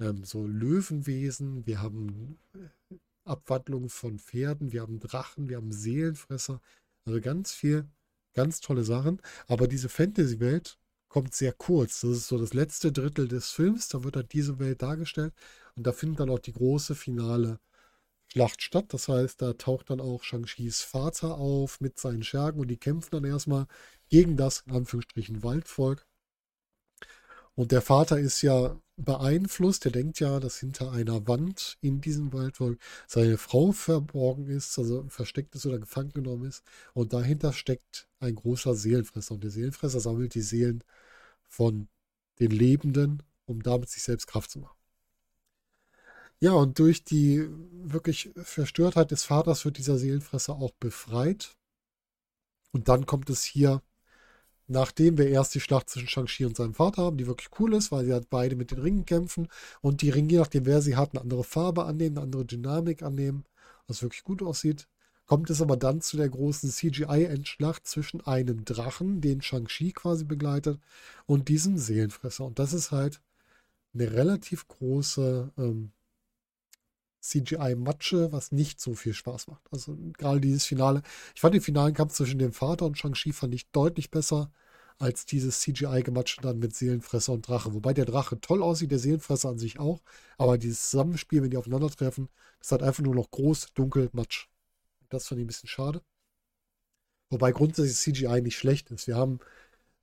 ähm, 0.00 0.24
so 0.24 0.46
Löwenwesen, 0.46 1.66
wir 1.66 1.80
haben 1.80 2.38
äh, 2.54 2.96
Abwandlungen 3.24 3.88
von 3.88 4.18
Pferden, 4.18 4.72
wir 4.72 4.82
haben 4.82 5.00
Drachen, 5.00 5.48
wir 5.48 5.56
haben 5.56 5.72
Seelenfresser, 5.72 6.60
also 7.04 7.20
ganz 7.20 7.52
viel, 7.52 7.86
ganz 8.34 8.60
tolle 8.60 8.84
Sachen. 8.84 9.20
Aber 9.46 9.68
diese 9.68 9.88
Fantasy-Welt 9.88 10.78
kommt 11.08 11.34
sehr 11.34 11.52
kurz. 11.52 12.00
Das 12.00 12.10
ist 12.10 12.28
so 12.28 12.38
das 12.38 12.54
letzte 12.54 12.92
Drittel 12.92 13.28
des 13.28 13.50
Films, 13.50 13.88
da 13.88 14.04
wird 14.04 14.16
halt 14.16 14.32
diese 14.32 14.58
Welt 14.58 14.82
dargestellt 14.82 15.34
und 15.76 15.86
da 15.86 15.92
findet 15.92 16.20
dann 16.20 16.30
auch 16.30 16.38
die 16.38 16.52
große 16.52 16.94
finale 16.94 17.60
Schlacht 18.28 18.62
statt. 18.62 18.86
Das 18.90 19.08
heißt, 19.08 19.42
da 19.42 19.54
taucht 19.54 19.90
dann 19.90 20.00
auch 20.00 20.22
Shang-Chis 20.22 20.82
Vater 20.82 21.36
auf 21.38 21.80
mit 21.80 21.98
seinen 21.98 22.22
Schergen 22.22 22.60
und 22.60 22.68
die 22.68 22.76
kämpfen 22.76 23.10
dann 23.12 23.24
erstmal 23.24 23.66
gegen 24.08 24.36
das, 24.36 24.60
in 24.66 24.72
Anführungsstrichen, 24.74 25.42
Waldvolk. 25.42 26.06
Und 27.54 27.72
der 27.72 27.82
Vater 27.82 28.20
ist 28.20 28.42
ja 28.42 28.80
beeinflusst, 28.96 29.84
der 29.84 29.92
denkt 29.92 30.20
ja, 30.20 30.38
dass 30.38 30.58
hinter 30.58 30.92
einer 30.92 31.26
Wand 31.26 31.76
in 31.80 32.00
diesem 32.00 32.32
Waldvolk 32.32 32.78
seine 33.08 33.36
Frau 33.36 33.72
verborgen 33.72 34.46
ist, 34.46 34.78
also 34.78 35.04
versteckt 35.08 35.54
ist 35.56 35.66
oder 35.66 35.80
gefangen 35.80 36.12
genommen 36.12 36.44
ist. 36.46 36.62
Und 36.94 37.12
dahinter 37.12 37.52
steckt 37.52 38.08
ein 38.20 38.36
großer 38.36 38.74
Seelenfresser. 38.74 39.34
Und 39.34 39.42
der 39.42 39.50
Seelenfresser 39.50 40.00
sammelt 40.00 40.34
die 40.34 40.42
Seelen 40.42 40.84
von 41.48 41.88
den 42.38 42.52
Lebenden, 42.52 43.24
um 43.46 43.62
damit 43.62 43.88
sich 43.88 44.04
selbst 44.04 44.26
Kraft 44.28 44.50
zu 44.52 44.60
machen. 44.60 44.77
Ja, 46.40 46.52
und 46.52 46.78
durch 46.78 47.02
die 47.04 47.48
wirklich 47.72 48.30
Verstörtheit 48.36 49.10
des 49.10 49.24
Vaters 49.24 49.64
wird 49.64 49.76
dieser 49.78 49.98
Seelenfresser 49.98 50.54
auch 50.54 50.70
befreit. 50.78 51.56
Und 52.72 52.88
dann 52.88 53.06
kommt 53.06 53.28
es 53.30 53.44
hier, 53.44 53.82
nachdem 54.68 55.18
wir 55.18 55.28
erst 55.28 55.54
die 55.54 55.60
Schlacht 55.60 55.90
zwischen 55.90 56.08
Shang-Chi 56.08 56.44
und 56.44 56.56
seinem 56.56 56.74
Vater 56.74 57.02
haben, 57.04 57.16
die 57.18 57.26
wirklich 57.26 57.48
cool 57.58 57.74
ist, 57.74 57.90
weil 57.92 58.04
sie 58.04 58.12
halt 58.12 58.30
beide 58.30 58.56
mit 58.56 58.70
den 58.70 58.80
Ringen 58.80 59.04
kämpfen 59.06 59.48
und 59.80 60.02
die 60.02 60.10
Ringe, 60.10 60.30
je 60.32 60.38
nachdem 60.38 60.66
wer 60.66 60.82
sie 60.82 60.96
hat, 60.96 61.12
eine 61.12 61.22
andere 61.22 61.44
Farbe 61.44 61.84
annehmen, 61.86 62.18
eine 62.18 62.24
andere 62.24 62.44
Dynamik 62.44 63.02
annehmen, 63.02 63.44
was 63.88 64.02
wirklich 64.02 64.24
gut 64.24 64.42
aussieht. 64.42 64.88
Kommt 65.26 65.50
es 65.50 65.60
aber 65.62 65.76
dann 65.76 66.00
zu 66.00 66.16
der 66.16 66.28
großen 66.28 66.70
CGI-Endschlacht 66.70 67.86
zwischen 67.86 68.20
einem 68.22 68.64
Drachen, 68.64 69.20
den 69.20 69.42
Shang-Chi 69.42 69.92
quasi 69.92 70.24
begleitet, 70.24 70.80
und 71.26 71.48
diesem 71.48 71.78
Seelenfresser. 71.78 72.44
Und 72.44 72.58
das 72.58 72.72
ist 72.72 72.92
halt 72.92 73.20
eine 73.94 74.12
relativ 74.12 74.68
große 74.68 75.52
ähm, 75.58 75.92
CGI-Matsche, 77.28 78.32
was 78.32 78.52
nicht 78.52 78.80
so 78.80 78.94
viel 78.94 79.14
Spaß 79.14 79.48
macht. 79.48 79.62
Also 79.70 79.96
gerade 80.16 80.40
dieses 80.40 80.64
Finale. 80.64 81.02
Ich 81.34 81.40
fand 81.40 81.54
den 81.54 81.60
finalen 81.60 81.94
Kampf 81.94 82.14
zwischen 82.14 82.38
dem 82.38 82.52
Vater 82.52 82.86
und 82.86 82.98
Shang-Chi 82.98 83.32
fand 83.32 83.54
ich 83.54 83.70
deutlich 83.70 84.10
besser 84.10 84.50
als 84.98 85.26
dieses 85.26 85.60
CGI-Gematsche 85.60 86.40
dann 86.40 86.58
mit 86.58 86.74
Seelenfresser 86.74 87.32
und 87.32 87.46
Drache. 87.46 87.72
Wobei 87.72 87.94
der 87.94 88.04
Drache 88.04 88.40
toll 88.40 88.62
aussieht, 88.62 88.90
der 88.90 88.98
Seelenfresser 88.98 89.50
an 89.50 89.58
sich 89.58 89.78
auch. 89.78 90.02
Aber 90.38 90.58
dieses 90.58 90.90
Zusammenspiel, 90.90 91.42
wenn 91.42 91.50
die 91.50 91.56
aufeinandertreffen, 91.56 92.28
ist 92.60 92.72
halt 92.72 92.82
einfach 92.82 93.04
nur 93.04 93.14
noch 93.14 93.30
groß, 93.30 93.68
dunkel, 93.74 94.10
matsch. 94.12 94.48
Das 95.08 95.26
fand 95.28 95.40
ich 95.40 95.44
ein 95.44 95.48
bisschen 95.48 95.68
schade. 95.68 96.02
Wobei 97.30 97.52
grundsätzlich 97.52 97.96
CGI 97.96 98.40
nicht 98.40 98.56
schlecht 98.56 98.90
ist. 98.90 99.06
Wir 99.06 99.16
haben 99.16 99.38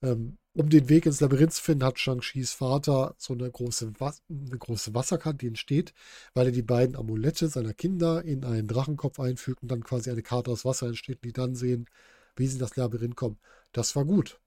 ähm, 0.02 0.38
um 0.54 0.70
den 0.70 0.88
Weg 0.88 1.06
ins 1.06 1.20
Labyrinth 1.20 1.54
zu 1.54 1.62
finden, 1.62 1.84
hat 1.84 2.00
Shang-Chis 2.00 2.54
Vater 2.54 3.16
so 3.18 3.34
eine 3.34 3.50
große, 3.52 3.94
eine 4.00 4.58
große 4.58 4.94
Wasserkarte, 4.94 5.40
die 5.40 5.48
entsteht, 5.48 5.94
weil 6.34 6.48
er 6.48 6.52
die 6.52 6.62
beiden 6.62 6.96
Amulette 6.96 7.50
seiner 7.50 7.74
Kinder 7.74 8.24
in 8.24 8.46
einen 8.46 8.68
Drachenkopf 8.68 9.20
einfügt 9.20 9.62
und 9.62 9.70
dann 9.70 9.84
quasi 9.84 10.10
eine 10.10 10.24
Karte 10.24 10.52
aus 10.52 10.64
Wasser 10.64 10.88
entsteht, 10.88 11.24
die 11.24 11.34
dann 11.34 11.56
sehen, 11.56 11.90
wie 12.38 12.48
sie 12.48 12.54
in 12.54 12.60
das 12.60 12.76
Labyrinth 12.78 13.16
kommen. 13.16 13.38
Das 13.74 13.96
war 13.96 14.06
gut. 14.06 14.40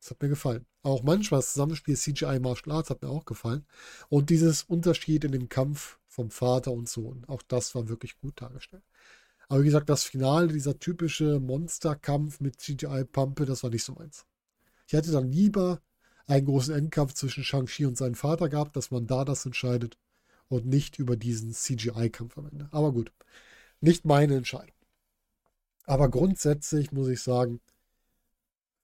Das 0.00 0.10
hat 0.10 0.22
mir 0.22 0.28
gefallen. 0.28 0.66
Auch 0.82 1.02
manchmal 1.02 1.40
das 1.40 1.52
Zusammenspiel 1.52 1.96
CGI 1.96 2.38
Martial 2.40 2.76
Arts 2.76 2.90
hat 2.90 3.02
mir 3.02 3.08
auch 3.08 3.24
gefallen. 3.24 3.66
Und 4.08 4.30
dieses 4.30 4.62
Unterschied 4.62 5.24
in 5.24 5.32
dem 5.32 5.48
Kampf 5.48 5.98
vom 6.06 6.30
Vater 6.30 6.72
und 6.72 6.88
Sohn, 6.88 7.24
auch 7.26 7.42
das 7.42 7.74
war 7.74 7.88
wirklich 7.88 8.18
gut 8.18 8.40
dargestellt. 8.40 8.84
Aber 9.48 9.60
wie 9.62 9.66
gesagt, 9.66 9.88
das 9.88 10.04
Finale, 10.04 10.48
dieser 10.48 10.78
typische 10.78 11.40
Monsterkampf 11.40 12.40
mit 12.40 12.60
CGI-Pampe, 12.60 13.46
das 13.46 13.62
war 13.62 13.70
nicht 13.70 13.84
so 13.84 13.94
meins. 13.94 14.26
Ich 14.86 14.92
hätte 14.92 15.12
dann 15.12 15.30
lieber 15.30 15.80
einen 16.26 16.46
großen 16.46 16.74
Endkampf 16.74 17.14
zwischen 17.14 17.44
Shang-Chi 17.44 17.86
und 17.86 17.96
seinem 17.96 18.14
Vater 18.14 18.48
gehabt, 18.48 18.76
dass 18.76 18.90
man 18.90 19.06
da 19.06 19.24
das 19.24 19.46
entscheidet 19.46 19.98
und 20.48 20.66
nicht 20.66 20.98
über 20.98 21.16
diesen 21.16 21.52
CGI-Kampf 21.52 22.38
am 22.38 22.48
Ende. 22.48 22.68
Aber 22.70 22.92
gut, 22.92 23.12
nicht 23.80 24.04
meine 24.04 24.36
Entscheidung. 24.36 24.74
Aber 25.84 26.08
grundsätzlich 26.08 26.92
muss 26.92 27.08
ich 27.08 27.22
sagen, 27.22 27.60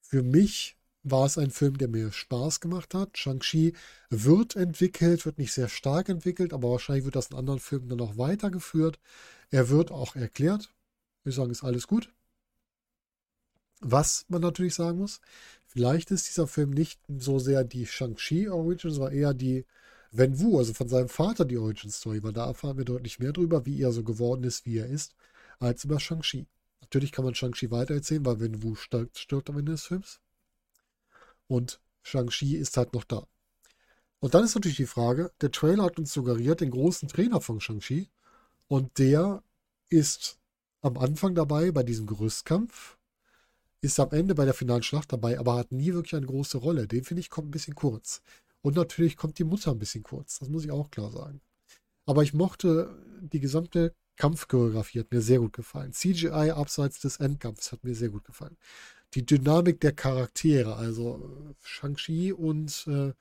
für 0.01 0.23
mich 0.23 0.77
war 1.03 1.27
es 1.27 1.39
ein 1.39 1.51
Film, 1.51 1.79
der 1.79 1.89
mir 1.89 2.13
Spaß 2.13 2.61
gemacht 2.61 2.95
hat. 2.95 3.19
Shang-Chi 3.19 3.75
wird 4.09 4.55
entwickelt, 4.55 5.25
wird 5.27 5.39
nicht 5.39 5.53
sehr 5.53 5.69
stark 5.69 6.09
entwickelt, 6.09 6.53
aber 6.53 6.71
wahrscheinlich 6.71 7.05
wird 7.05 7.17
das 7.17 7.29
in 7.29 7.37
anderen 7.37 7.59
Filmen 7.59 7.89
dann 7.89 8.01
auch 8.01 8.19
weitergeführt. 8.19 9.01
Er 9.51 9.69
wird 9.69 9.91
auch 9.91 10.15
erklärt. 10.15 10.73
Ich 11.25 11.35
sagen, 11.35 11.51
ist 11.51 11.65
alles 11.65 11.87
gut. 11.87 12.13
Was 13.81 14.27
man 14.29 14.43
natürlich 14.43 14.75
sagen 14.75 14.99
muss, 14.99 15.21
vielleicht 15.73 16.11
ist 16.11 16.29
dieser 16.29 16.47
Film 16.47 16.71
nicht 16.71 17.01
so 17.09 17.39
sehr 17.39 17.65
die 17.65 17.87
Shang-Chi 17.87 18.49
Origin, 18.49 18.91
sondern 18.91 19.15
eher 19.15 19.35
die 19.35 19.65
Wen 20.11 20.39
Wu, 20.39 20.59
also 20.59 20.75
von 20.75 20.89
seinem 20.89 21.09
Vater 21.09 21.47
die 21.47 21.57
Origin 21.57 21.91
Story, 21.91 22.23
weil 22.23 22.35
da 22.35 22.47
erfahren 22.47 22.77
wir 22.77 22.85
deutlich 22.85 23.19
mehr 23.19 23.33
darüber, 23.33 23.65
wie 23.65 23.81
er 23.81 23.93
so 23.93 24.05
geworden 24.05 24.45
ist, 24.45 24.67
wie 24.67 24.77
er 24.77 24.87
ist, 24.87 25.15
als 25.59 25.85
über 25.85 25.99
Shang-Chi. 25.99 26.47
Natürlich 26.83 27.13
kann 27.13 27.25
man 27.25 27.35
Shang-Chi 27.35 27.71
weitererzählen, 27.71 28.27
weil 28.27 28.41
Wen 28.41 28.63
Wu 28.63 28.75
stirbt, 28.75 29.17
stirbt 29.19 29.49
am 29.49 29.59
Ende 29.59 29.73
des 29.73 29.85
Films. 29.85 30.21
Und 31.47 31.81
Shang-Chi 32.03 32.57
ist 32.57 32.77
halt 32.77 32.93
noch 32.93 33.05
da. 33.05 33.27
Und 34.21 34.35
dann 34.35 34.45
ist 34.45 34.55
natürlich 34.55 34.77
die 34.77 34.87
Frage, 34.87 35.33
der 35.41 35.51
Trailer 35.51 35.85
hat 35.85 35.99
uns 35.99 36.13
suggeriert, 36.13 36.61
den 36.61 36.71
großen 36.71 37.09
Trainer 37.09 37.41
von 37.41 37.61
Shang-Chi. 37.61 38.11
Und 38.69 38.99
der 38.99 39.43
ist 39.89 40.39
am 40.83 40.99
Anfang 40.99 41.35
dabei 41.35 41.73
bei 41.73 41.83
diesem 41.83 42.07
Gerüstkampf, 42.07 42.99
ist 43.83 44.01
am 44.01 44.11
Ende 44.13 44.35
bei 44.35 44.45
der 44.45 44.55
finalen 44.55 44.83
Schlacht 44.83 45.13
dabei, 45.13 45.39
aber 45.39 45.57
hat 45.57 45.73
nie 45.73 45.93
wirklich 45.93 46.15
eine 46.15 46.27
große 46.27 46.59
Rolle. 46.59 46.87
Den 46.87 47.05
finde 47.05 47.21
ich 47.21 47.31
kommt 47.31 47.49
ein 47.49 47.51
bisschen 47.51 47.75
kurz. 47.75 48.23
Und 48.63 48.77
natürlich 48.77 49.17
kommt 49.17 49.39
die 49.39 49.45
Mutter 49.45 49.73
ein 49.73 49.79
bisschen 49.79 50.05
kurz. 50.05 50.39
Das 50.39 50.49
muss 50.49 50.65
ich 50.65 50.71
auch 50.71 50.91
klar 50.91 51.11
sagen. 51.11 51.41
Aber 52.07 52.23
ich 52.23 52.33
mochte 52.33 52.97
die 53.21 53.41
gesamte 53.41 53.95
Kampfchoreografie, 54.17 55.01
hat 55.01 55.11
mir 55.11 55.21
sehr 55.21 55.41
gut 55.41 55.53
gefallen. 55.53 55.93
CGI 55.93 56.53
abseits 56.53 57.01
des 57.01 57.17
Endkampfs 57.19 57.73
hat 57.73 57.83
mir 57.83 57.95
sehr 57.95 58.11
gut 58.11 58.25
gefallen. 58.25 58.57
Die 59.15 59.27
Dynamik 59.27 59.81
der 59.81 59.93
Charaktere, 59.93 60.77
also 60.77 61.55
Shang-Chi 61.63 62.33
und 62.33 62.87
äh, 62.87 63.13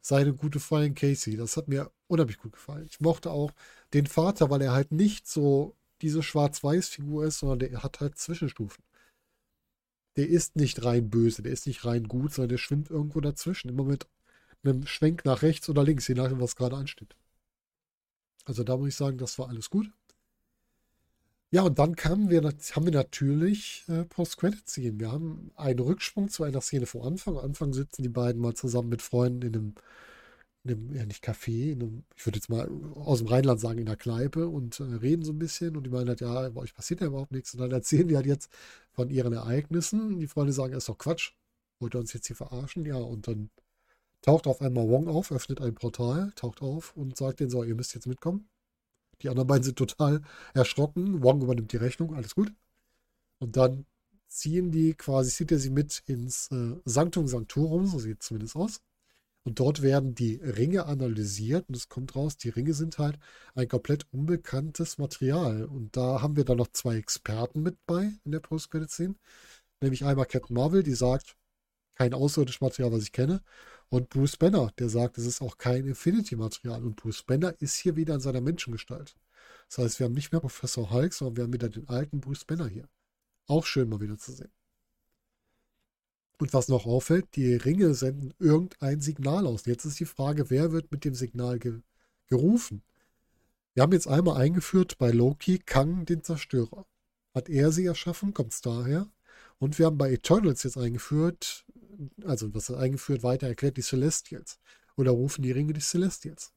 seine 0.00 0.34
gute 0.34 0.60
Freundin 0.60 0.94
Casey. 0.94 1.36
Das 1.36 1.56
hat 1.56 1.68
mir 1.68 1.90
unheimlich 2.06 2.38
gut 2.38 2.52
gefallen. 2.52 2.86
Ich 2.88 3.00
mochte 3.00 3.30
auch 3.30 3.52
den 3.92 4.06
Vater, 4.06 4.50
weil 4.50 4.62
er 4.62 4.72
halt 4.72 4.92
nicht 4.92 5.28
so 5.28 5.76
diese 6.00 6.22
Schwarz-Weiß-Figur 6.22 7.26
ist, 7.26 7.40
sondern 7.40 7.58
der 7.58 7.82
hat 7.82 8.00
halt 8.00 8.18
Zwischenstufen. 8.18 8.85
Der 10.16 10.28
ist 10.28 10.56
nicht 10.56 10.84
rein 10.84 11.10
böse, 11.10 11.42
der 11.42 11.52
ist 11.52 11.66
nicht 11.66 11.84
rein 11.84 12.04
gut, 12.04 12.32
sondern 12.32 12.50
der 12.50 12.58
schwimmt 12.58 12.90
irgendwo 12.90 13.20
dazwischen. 13.20 13.68
Immer 13.68 13.84
mit 13.84 14.06
einem 14.64 14.86
Schwenk 14.86 15.24
nach 15.24 15.42
rechts 15.42 15.68
oder 15.68 15.84
links, 15.84 16.08
je 16.08 16.14
nachdem, 16.14 16.40
was 16.40 16.56
gerade 16.56 16.76
ansteht. 16.76 17.14
Also 18.44 18.64
da 18.64 18.76
muss 18.76 18.88
ich 18.88 18.96
sagen, 18.96 19.18
das 19.18 19.38
war 19.38 19.48
alles 19.48 19.70
gut. 19.70 19.90
Ja, 21.50 21.62
und 21.62 21.78
dann 21.78 21.94
kamen 21.96 22.28
wir, 22.28 22.42
haben 22.42 22.84
wir 22.84 22.92
natürlich 22.92 23.84
äh, 23.88 24.04
Post-Credit-Szenen. 24.04 24.98
Wir 24.98 25.12
haben 25.12 25.52
einen 25.54 25.78
Rücksprung 25.78 26.28
zu 26.28 26.42
einer 26.42 26.60
Szene 26.60 26.86
vor 26.86 27.06
Anfang. 27.06 27.38
Am 27.38 27.44
Anfang 27.44 27.72
sitzen 27.72 28.02
die 28.02 28.08
beiden 28.08 28.40
mal 28.42 28.54
zusammen 28.54 28.88
mit 28.88 29.00
Freunden 29.02 29.42
in 29.42 29.54
einem, 29.54 29.74
in 30.68 30.78
einem 30.78 30.94
ja 30.94 31.06
nicht 31.06 31.24
Café, 31.24 31.72
in 31.72 31.82
einem, 31.82 32.04
ich 32.16 32.26
würde 32.26 32.38
jetzt 32.38 32.48
mal 32.48 32.68
aus 32.94 33.18
dem 33.18 33.28
Rheinland 33.28 33.60
sagen, 33.60 33.78
in 33.78 33.86
der 33.86 33.96
Kneipe 33.96 34.48
und 34.48 34.80
äh, 34.80 34.84
reden 34.84 35.24
so 35.24 35.32
ein 35.32 35.38
bisschen. 35.38 35.76
Und 35.76 35.84
die 35.84 35.90
meinen 35.90 36.08
halt, 36.08 36.20
ja, 36.20 36.48
bei 36.50 36.60
euch 36.62 36.74
passiert 36.74 37.00
ja 37.00 37.06
überhaupt 37.08 37.32
nichts. 37.32 37.54
Und 37.54 37.60
dann 37.60 37.72
erzählen 37.72 38.08
die 38.08 38.16
halt 38.16 38.26
jetzt 38.26 38.50
von 38.92 39.10
ihren 39.10 39.32
Ereignissen. 39.32 40.18
Die 40.18 40.26
Freunde 40.26 40.52
sagen, 40.52 40.72
das 40.72 40.84
ist 40.84 40.88
doch 40.88 40.98
Quatsch. 40.98 41.32
Wollt 41.80 41.94
ihr 41.94 42.00
uns 42.00 42.12
jetzt 42.12 42.26
hier 42.26 42.36
verarschen? 42.36 42.84
Ja, 42.86 42.96
und 42.96 43.28
dann 43.28 43.50
taucht 44.22 44.46
auf 44.46 44.60
einmal 44.60 44.88
Wong 44.88 45.08
auf, 45.08 45.32
öffnet 45.32 45.60
ein 45.60 45.74
Portal, 45.74 46.32
taucht 46.36 46.62
auf 46.62 46.96
und 46.96 47.16
sagt 47.16 47.40
denen 47.40 47.50
so, 47.50 47.62
ihr 47.64 47.74
müsst 47.74 47.94
jetzt 47.94 48.06
mitkommen. 48.06 48.48
Die 49.22 49.28
anderen 49.28 49.46
beiden 49.46 49.64
sind 49.64 49.78
total 49.78 50.22
erschrocken. 50.54 51.22
Wong 51.22 51.42
übernimmt 51.42 51.72
die 51.72 51.78
Rechnung, 51.78 52.14
alles 52.14 52.34
gut. 52.34 52.52
Und 53.38 53.56
dann 53.56 53.86
ziehen 54.28 54.70
die 54.70 54.94
quasi, 54.94 55.30
zieht 55.30 55.52
er 55.52 55.58
sie 55.58 55.70
mit 55.70 56.02
ins 56.06 56.50
äh, 56.50 56.76
Sanctum 56.84 57.26
Sanctorum, 57.26 57.86
so 57.86 57.98
sieht 57.98 58.20
es 58.20 58.26
zumindest 58.26 58.56
aus. 58.56 58.80
Und 59.46 59.60
dort 59.60 59.80
werden 59.80 60.16
die 60.16 60.40
Ringe 60.42 60.86
analysiert 60.86 61.68
und 61.68 61.76
es 61.76 61.88
kommt 61.88 62.16
raus, 62.16 62.36
die 62.36 62.48
Ringe 62.48 62.74
sind 62.74 62.98
halt 62.98 63.16
ein 63.54 63.68
komplett 63.68 64.04
unbekanntes 64.12 64.98
Material. 64.98 65.66
Und 65.66 65.96
da 65.96 66.20
haben 66.20 66.34
wir 66.34 66.44
dann 66.44 66.56
noch 66.56 66.72
zwei 66.72 66.96
Experten 66.96 67.62
mit 67.62 67.76
bei 67.86 68.10
in 68.24 68.32
der 68.32 68.40
Post-Credit-Szene. 68.40 69.14
Nämlich 69.80 70.04
einmal 70.04 70.26
Captain 70.26 70.56
Marvel, 70.56 70.82
die 70.82 70.96
sagt, 70.96 71.36
kein 71.94 72.12
außerirdisches 72.12 72.60
Material, 72.60 72.90
was 72.90 73.04
ich 73.04 73.12
kenne. 73.12 73.40
Und 73.88 74.08
Bruce 74.08 74.36
Banner, 74.36 74.72
der 74.80 74.88
sagt, 74.88 75.16
es 75.16 75.26
ist 75.26 75.40
auch 75.40 75.58
kein 75.58 75.86
Infinity-Material. 75.86 76.82
Und 76.82 76.96
Bruce 76.96 77.22
Banner 77.22 77.54
ist 77.60 77.76
hier 77.76 77.94
wieder 77.94 78.14
in 78.14 78.20
seiner 78.20 78.40
Menschengestalt. 78.40 79.14
Das 79.68 79.78
heißt, 79.78 80.00
wir 80.00 80.06
haben 80.06 80.14
nicht 80.14 80.32
mehr 80.32 80.40
Professor 80.40 80.90
Hulk, 80.90 81.12
sondern 81.14 81.36
wir 81.36 81.44
haben 81.44 81.52
wieder 81.52 81.68
den 81.68 81.88
alten 81.88 82.20
Bruce 82.20 82.44
Banner 82.44 82.66
hier. 82.66 82.88
Auch 83.46 83.64
schön 83.64 83.88
mal 83.88 84.00
wieder 84.00 84.18
zu 84.18 84.32
sehen. 84.32 84.50
Und 86.38 86.52
was 86.52 86.68
noch 86.68 86.86
auffällt, 86.86 87.34
die 87.34 87.54
Ringe 87.54 87.94
senden 87.94 88.34
irgendein 88.38 89.00
Signal 89.00 89.46
aus. 89.46 89.64
Jetzt 89.64 89.84
ist 89.86 90.00
die 90.00 90.04
Frage, 90.04 90.50
wer 90.50 90.72
wird 90.72 90.90
mit 90.92 91.04
dem 91.04 91.14
Signal 91.14 91.58
ge 91.58 91.80
gerufen? 92.28 92.82
Wir 93.74 93.82
haben 93.82 93.92
jetzt 93.92 94.08
einmal 94.08 94.40
eingeführt 94.40 94.98
bei 94.98 95.10
Loki 95.10 95.58
Kang 95.58 96.04
den 96.06 96.22
Zerstörer. 96.24 96.86
Hat 97.34 97.48
er 97.48 97.70
sie 97.72 97.86
erschaffen? 97.86 98.34
Kommt 98.34 98.52
es 98.52 98.60
daher? 98.60 99.08
Und 99.58 99.78
wir 99.78 99.86
haben 99.86 99.98
bei 99.98 100.10
Eternals 100.12 100.62
jetzt 100.62 100.76
eingeführt, 100.76 101.64
also 102.24 102.52
was 102.54 102.70
eingeführt, 102.70 103.22
weiter 103.22 103.46
erklärt, 103.46 103.76
die 103.76 103.82
Celestials. 103.82 104.58
Oder 104.96 105.12
rufen 105.12 105.42
die 105.42 105.52
Ringe 105.52 105.72
die 105.72 105.80
Celestials? 105.80 106.52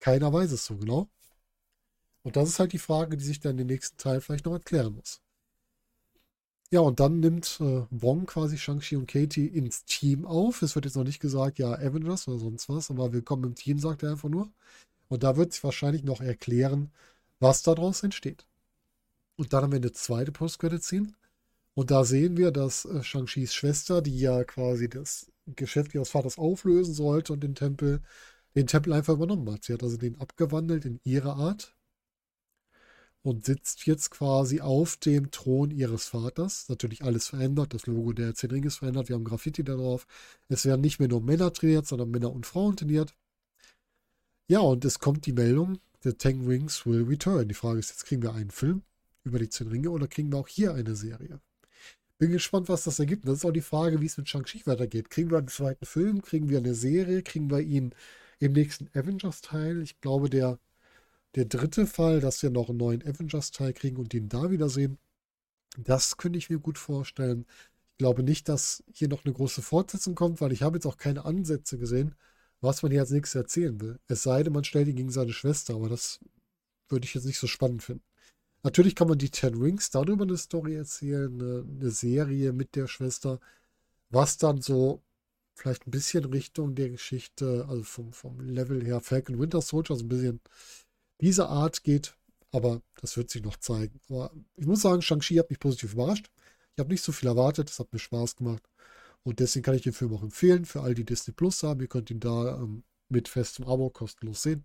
Keiner 0.00 0.32
weiß 0.32 0.52
es 0.52 0.64
so 0.64 0.76
genau. 0.76 1.08
Und 2.22 2.36
das 2.36 2.48
ist 2.48 2.58
halt 2.58 2.72
die 2.72 2.78
Frage, 2.78 3.16
die 3.16 3.24
sich 3.24 3.40
dann 3.40 3.58
im 3.58 3.66
nächsten 3.66 3.96
Teil 3.96 4.20
vielleicht 4.20 4.46
noch 4.46 4.52
erklären 4.52 4.94
muss. 4.94 5.22
Ja, 6.72 6.80
und 6.80 7.00
dann 7.00 7.18
nimmt 7.18 7.58
äh, 7.60 7.82
Wong 7.90 8.26
quasi 8.26 8.56
Shang-Chi 8.56 8.94
und 8.96 9.08
Katie 9.08 9.46
ins 9.46 9.84
Team 9.84 10.24
auf. 10.24 10.62
Es 10.62 10.76
wird 10.76 10.84
jetzt 10.84 10.94
noch 10.94 11.04
nicht 11.04 11.18
gesagt, 11.18 11.58
ja, 11.58 11.72
Avengers 11.72 12.28
oder 12.28 12.38
sonst 12.38 12.68
was, 12.68 12.90
aber 12.90 13.12
willkommen 13.12 13.42
im 13.44 13.54
Team, 13.56 13.78
sagt 13.80 14.04
er 14.04 14.12
einfach 14.12 14.28
nur. 14.28 14.52
Und 15.08 15.24
da 15.24 15.36
wird 15.36 15.52
sich 15.52 15.64
wahrscheinlich 15.64 16.04
noch 16.04 16.20
erklären, 16.20 16.92
was 17.40 17.62
daraus 17.64 18.04
entsteht. 18.04 18.46
Und 19.36 19.52
dann 19.52 19.64
haben 19.64 19.72
wir 19.72 19.78
eine 19.78 19.92
zweite 19.92 20.32
Post-Credit-Scene. 20.32 21.12
Und 21.74 21.90
da 21.90 22.04
sehen 22.04 22.36
wir, 22.36 22.52
dass 22.52 22.84
äh, 22.84 23.02
Shang-Chis 23.02 23.54
Schwester, 23.54 24.02
die 24.02 24.18
ja 24.18 24.44
quasi 24.44 24.88
das 24.88 25.32
Geschäft 25.56 25.94
ihres 25.94 26.10
Vaters 26.10 26.38
auflösen 26.38 26.94
sollte 26.94 27.32
und 27.32 27.40
den 27.42 27.56
Tempel, 27.56 28.02
den 28.54 28.66
Tempel 28.68 28.92
einfach 28.92 29.14
übernommen 29.14 29.50
hat. 29.52 29.64
Sie 29.64 29.72
hat 29.74 29.82
also 29.82 29.96
den 29.96 30.20
abgewandelt 30.20 30.84
in 30.84 31.00
ihre 31.04 31.34
Art 31.34 31.74
und 33.22 33.44
sitzt 33.44 33.86
jetzt 33.86 34.10
quasi 34.10 34.60
auf 34.60 34.96
dem 34.96 35.30
Thron 35.30 35.70
ihres 35.70 36.06
Vaters. 36.06 36.68
Natürlich 36.68 37.04
alles 37.04 37.28
verändert. 37.28 37.74
Das 37.74 37.86
Logo 37.86 38.12
der 38.12 38.34
Zehn 38.34 38.50
Ringe 38.50 38.68
ist 38.68 38.78
verändert. 38.78 39.08
Wir 39.08 39.16
haben 39.16 39.24
Graffiti 39.24 39.62
darauf. 39.62 40.06
Es 40.48 40.64
werden 40.64 40.80
nicht 40.80 40.98
mehr 40.98 41.08
nur 41.08 41.20
Männer 41.20 41.52
trainiert, 41.52 41.86
sondern 41.86 42.10
Männer 42.10 42.32
und 42.32 42.46
Frauen 42.46 42.76
trainiert. 42.76 43.14
Ja, 44.48 44.60
und 44.60 44.84
es 44.84 44.98
kommt 44.98 45.26
die 45.26 45.32
Meldung, 45.32 45.78
The 46.02 46.12
Ten 46.12 46.46
Rings 46.46 46.86
will 46.86 47.04
return. 47.04 47.48
Die 47.48 47.54
Frage 47.54 47.78
ist 47.78 47.90
jetzt, 47.90 48.06
kriegen 48.06 48.22
wir 48.22 48.34
einen 48.34 48.50
Film 48.50 48.82
über 49.22 49.38
die 49.38 49.48
Zehn 49.48 49.68
Ringe 49.68 49.90
oder 49.90 50.08
kriegen 50.08 50.32
wir 50.32 50.38
auch 50.38 50.48
hier 50.48 50.74
eine 50.74 50.96
Serie? 50.96 51.40
Bin 52.18 52.32
gespannt, 52.32 52.68
was 52.68 52.84
das 52.84 52.98
ergibt. 52.98 53.26
Das 53.26 53.38
ist 53.38 53.44
auch 53.44 53.52
die 53.52 53.60
Frage, 53.60 54.00
wie 54.00 54.06
es 54.06 54.18
mit 54.18 54.28
Shang-Chi 54.28 54.66
weitergeht. 54.66 55.08
Kriegen 55.08 55.30
wir 55.30 55.38
einen 55.38 55.48
zweiten 55.48 55.86
Film? 55.86 56.20
Kriegen 56.20 56.48
wir 56.48 56.58
eine 56.58 56.74
Serie? 56.74 57.22
Kriegen 57.22 57.50
wir 57.50 57.60
ihn 57.60 57.94
im 58.40 58.52
nächsten 58.52 58.88
Avengers-Teil? 58.92 59.82
Ich 59.82 60.00
glaube, 60.00 60.28
der, 60.28 60.58
der 61.34 61.44
dritte 61.44 61.86
Fall, 61.86 62.20
dass 62.20 62.42
wir 62.42 62.50
noch 62.50 62.68
einen 62.68 62.78
neuen 62.78 63.02
Avengers-Teil 63.02 63.72
kriegen 63.72 63.96
und 63.98 64.14
ihn 64.14 64.28
da 64.28 64.50
wiedersehen, 64.50 64.98
das 65.78 66.16
könnte 66.16 66.38
ich 66.38 66.50
mir 66.50 66.58
gut 66.58 66.78
vorstellen. 66.78 67.46
Ich 67.92 67.98
glaube 67.98 68.22
nicht, 68.22 68.48
dass 68.48 68.82
hier 68.92 69.08
noch 69.08 69.24
eine 69.24 69.34
große 69.34 69.62
Fortsetzung 69.62 70.14
kommt, 70.14 70.40
weil 70.40 70.52
ich 70.52 70.62
habe 70.62 70.76
jetzt 70.76 70.86
auch 70.86 70.96
keine 70.96 71.24
Ansätze 71.24 71.78
gesehen, 71.78 72.14
was 72.60 72.82
man 72.82 72.92
hier 72.92 73.00
als 73.00 73.10
nächstes 73.10 73.40
erzählen 73.40 73.80
will. 73.80 73.98
Es 74.08 74.22
sei 74.22 74.42
denn, 74.42 74.52
man 74.52 74.64
stellt 74.64 74.88
ihn 74.88 74.96
gegen 74.96 75.10
seine 75.10 75.32
Schwester, 75.32 75.74
aber 75.74 75.88
das 75.88 76.20
würde 76.88 77.04
ich 77.06 77.14
jetzt 77.14 77.26
nicht 77.26 77.38
so 77.38 77.46
spannend 77.46 77.82
finden. 77.82 78.04
Natürlich 78.62 78.94
kann 78.94 79.08
man 79.08 79.18
die 79.18 79.30
Ten 79.30 79.54
Rings 79.54 79.90
darüber 79.90 80.24
eine 80.24 80.36
Story 80.36 80.74
erzählen, 80.74 81.32
eine, 81.32 81.64
eine, 81.66 81.90
Serie 81.90 82.52
mit 82.52 82.76
der 82.76 82.88
Schwester, 82.88 83.40
was 84.10 84.36
dann 84.36 84.60
so 84.60 85.02
vielleicht 85.54 85.86
ein 85.86 85.90
bisschen 85.90 86.24
Richtung 86.26 86.74
der 86.74 86.90
Geschichte, 86.90 87.66
also 87.68 87.82
vom, 87.84 88.12
vom 88.12 88.40
Level 88.40 88.84
her 88.84 89.00
Falcon 89.00 89.38
Winter 89.38 89.62
Soldier, 89.62 89.96
so 89.96 90.04
ein 90.04 90.08
bisschen 90.08 90.40
diese 91.20 91.48
Art 91.48 91.82
geht, 91.84 92.14
aber 92.52 92.82
das 93.00 93.16
wird 93.16 93.30
sich 93.30 93.42
noch 93.42 93.56
zeigen. 93.56 94.00
Aber 94.08 94.32
ich 94.56 94.66
muss 94.66 94.82
sagen, 94.82 95.02
Shang-Chi 95.02 95.36
hat 95.36 95.50
mich 95.50 95.60
positiv 95.60 95.94
überrascht. 95.94 96.30
Ich 96.74 96.80
habe 96.80 96.90
nicht 96.90 97.02
so 97.02 97.12
viel 97.12 97.28
erwartet, 97.28 97.70
es 97.70 97.78
hat 97.78 97.92
mir 97.92 97.98
Spaß 97.98 98.36
gemacht. 98.36 98.62
Und 99.22 99.38
deswegen 99.40 99.64
kann 99.64 99.74
ich 99.74 99.82
den 99.82 99.92
Film 99.92 100.14
auch 100.14 100.22
empfehlen 100.22 100.64
für 100.64 100.80
all 100.80 100.94
die 100.94 101.04
Disney 101.04 101.34
Plus 101.34 101.62
haben. 101.62 101.80
Ihr 101.80 101.88
könnt 101.88 102.10
ihn 102.10 102.20
da 102.20 102.56
ähm, 102.56 102.84
mit 103.08 103.28
festem 103.28 103.66
Abo 103.66 103.90
kostenlos 103.90 104.42
sehen. 104.42 104.64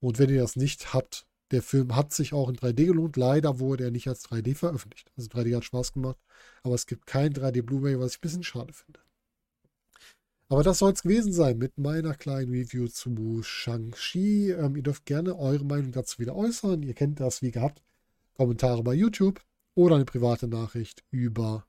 Und 0.00 0.18
wenn 0.18 0.30
ihr 0.30 0.40
das 0.40 0.56
nicht 0.56 0.94
habt, 0.94 1.26
der 1.50 1.62
Film 1.62 1.96
hat 1.96 2.12
sich 2.12 2.32
auch 2.32 2.48
in 2.48 2.56
3D 2.56 2.86
gelohnt. 2.86 3.16
Leider 3.16 3.58
wurde 3.58 3.84
er 3.84 3.90
nicht 3.90 4.08
als 4.08 4.24
3D 4.26 4.54
veröffentlicht. 4.54 5.10
Also 5.16 5.28
3D 5.30 5.56
hat 5.56 5.64
Spaß 5.64 5.94
gemacht, 5.94 6.18
aber 6.62 6.74
es 6.74 6.86
gibt 6.86 7.06
kein 7.06 7.32
3D 7.32 7.62
Blu-ray, 7.62 7.98
was 7.98 8.12
ich 8.12 8.18
ein 8.18 8.22
bisschen 8.22 8.42
schade 8.44 8.72
finde. 8.72 9.00
Aber 10.48 10.62
das 10.62 10.78
soll 10.78 10.92
es 10.92 11.02
gewesen 11.02 11.32
sein 11.32 11.58
mit 11.58 11.76
meiner 11.76 12.14
kleinen 12.14 12.50
Review 12.52 12.88
zu 12.88 13.42
Shang-Chi. 13.42 14.52
Ähm, 14.52 14.76
ihr 14.76 14.82
dürft 14.82 15.04
gerne 15.04 15.38
eure 15.38 15.64
Meinung 15.64 15.92
dazu 15.92 16.18
wieder 16.18 16.34
äußern. 16.34 16.82
Ihr 16.82 16.94
kennt 16.94 17.20
das 17.20 17.42
wie 17.42 17.50
gehabt. 17.50 17.82
Kommentare 18.34 18.82
bei 18.82 18.94
YouTube 18.94 19.42
oder 19.74 19.96
eine 19.96 20.06
private 20.06 20.48
Nachricht 20.48 21.04
über 21.10 21.66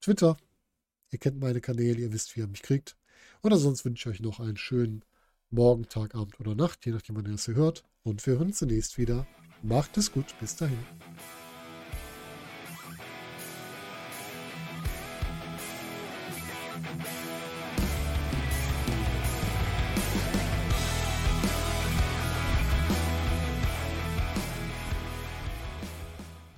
Twitter. 0.00 0.36
Ihr 1.10 1.18
kennt 1.18 1.40
meine 1.40 1.60
Kanäle, 1.60 2.00
ihr 2.00 2.12
wisst, 2.12 2.36
wie 2.36 2.40
ihr 2.40 2.48
mich 2.48 2.62
kriegt. 2.62 2.96
Oder 3.42 3.56
sonst 3.56 3.84
wünsche 3.84 4.10
ich 4.10 4.16
euch 4.16 4.20
noch 4.20 4.40
einen 4.40 4.56
schönen 4.56 5.04
Morgen, 5.50 5.88
Tag, 5.88 6.14
Abend 6.14 6.38
oder 6.40 6.54
Nacht, 6.54 6.84
je 6.84 6.92
nachdem, 6.92 7.16
wann 7.16 7.24
ihr 7.24 7.32
das 7.32 7.46
hier 7.46 7.54
hört. 7.54 7.84
Und 8.02 8.26
wir 8.26 8.34
hören 8.34 8.48
uns 8.48 8.58
zunächst 8.58 8.98
wieder. 8.98 9.26
Macht 9.62 9.96
es 9.96 10.12
gut. 10.12 10.34
Bis 10.40 10.56
dahin. 10.56 10.78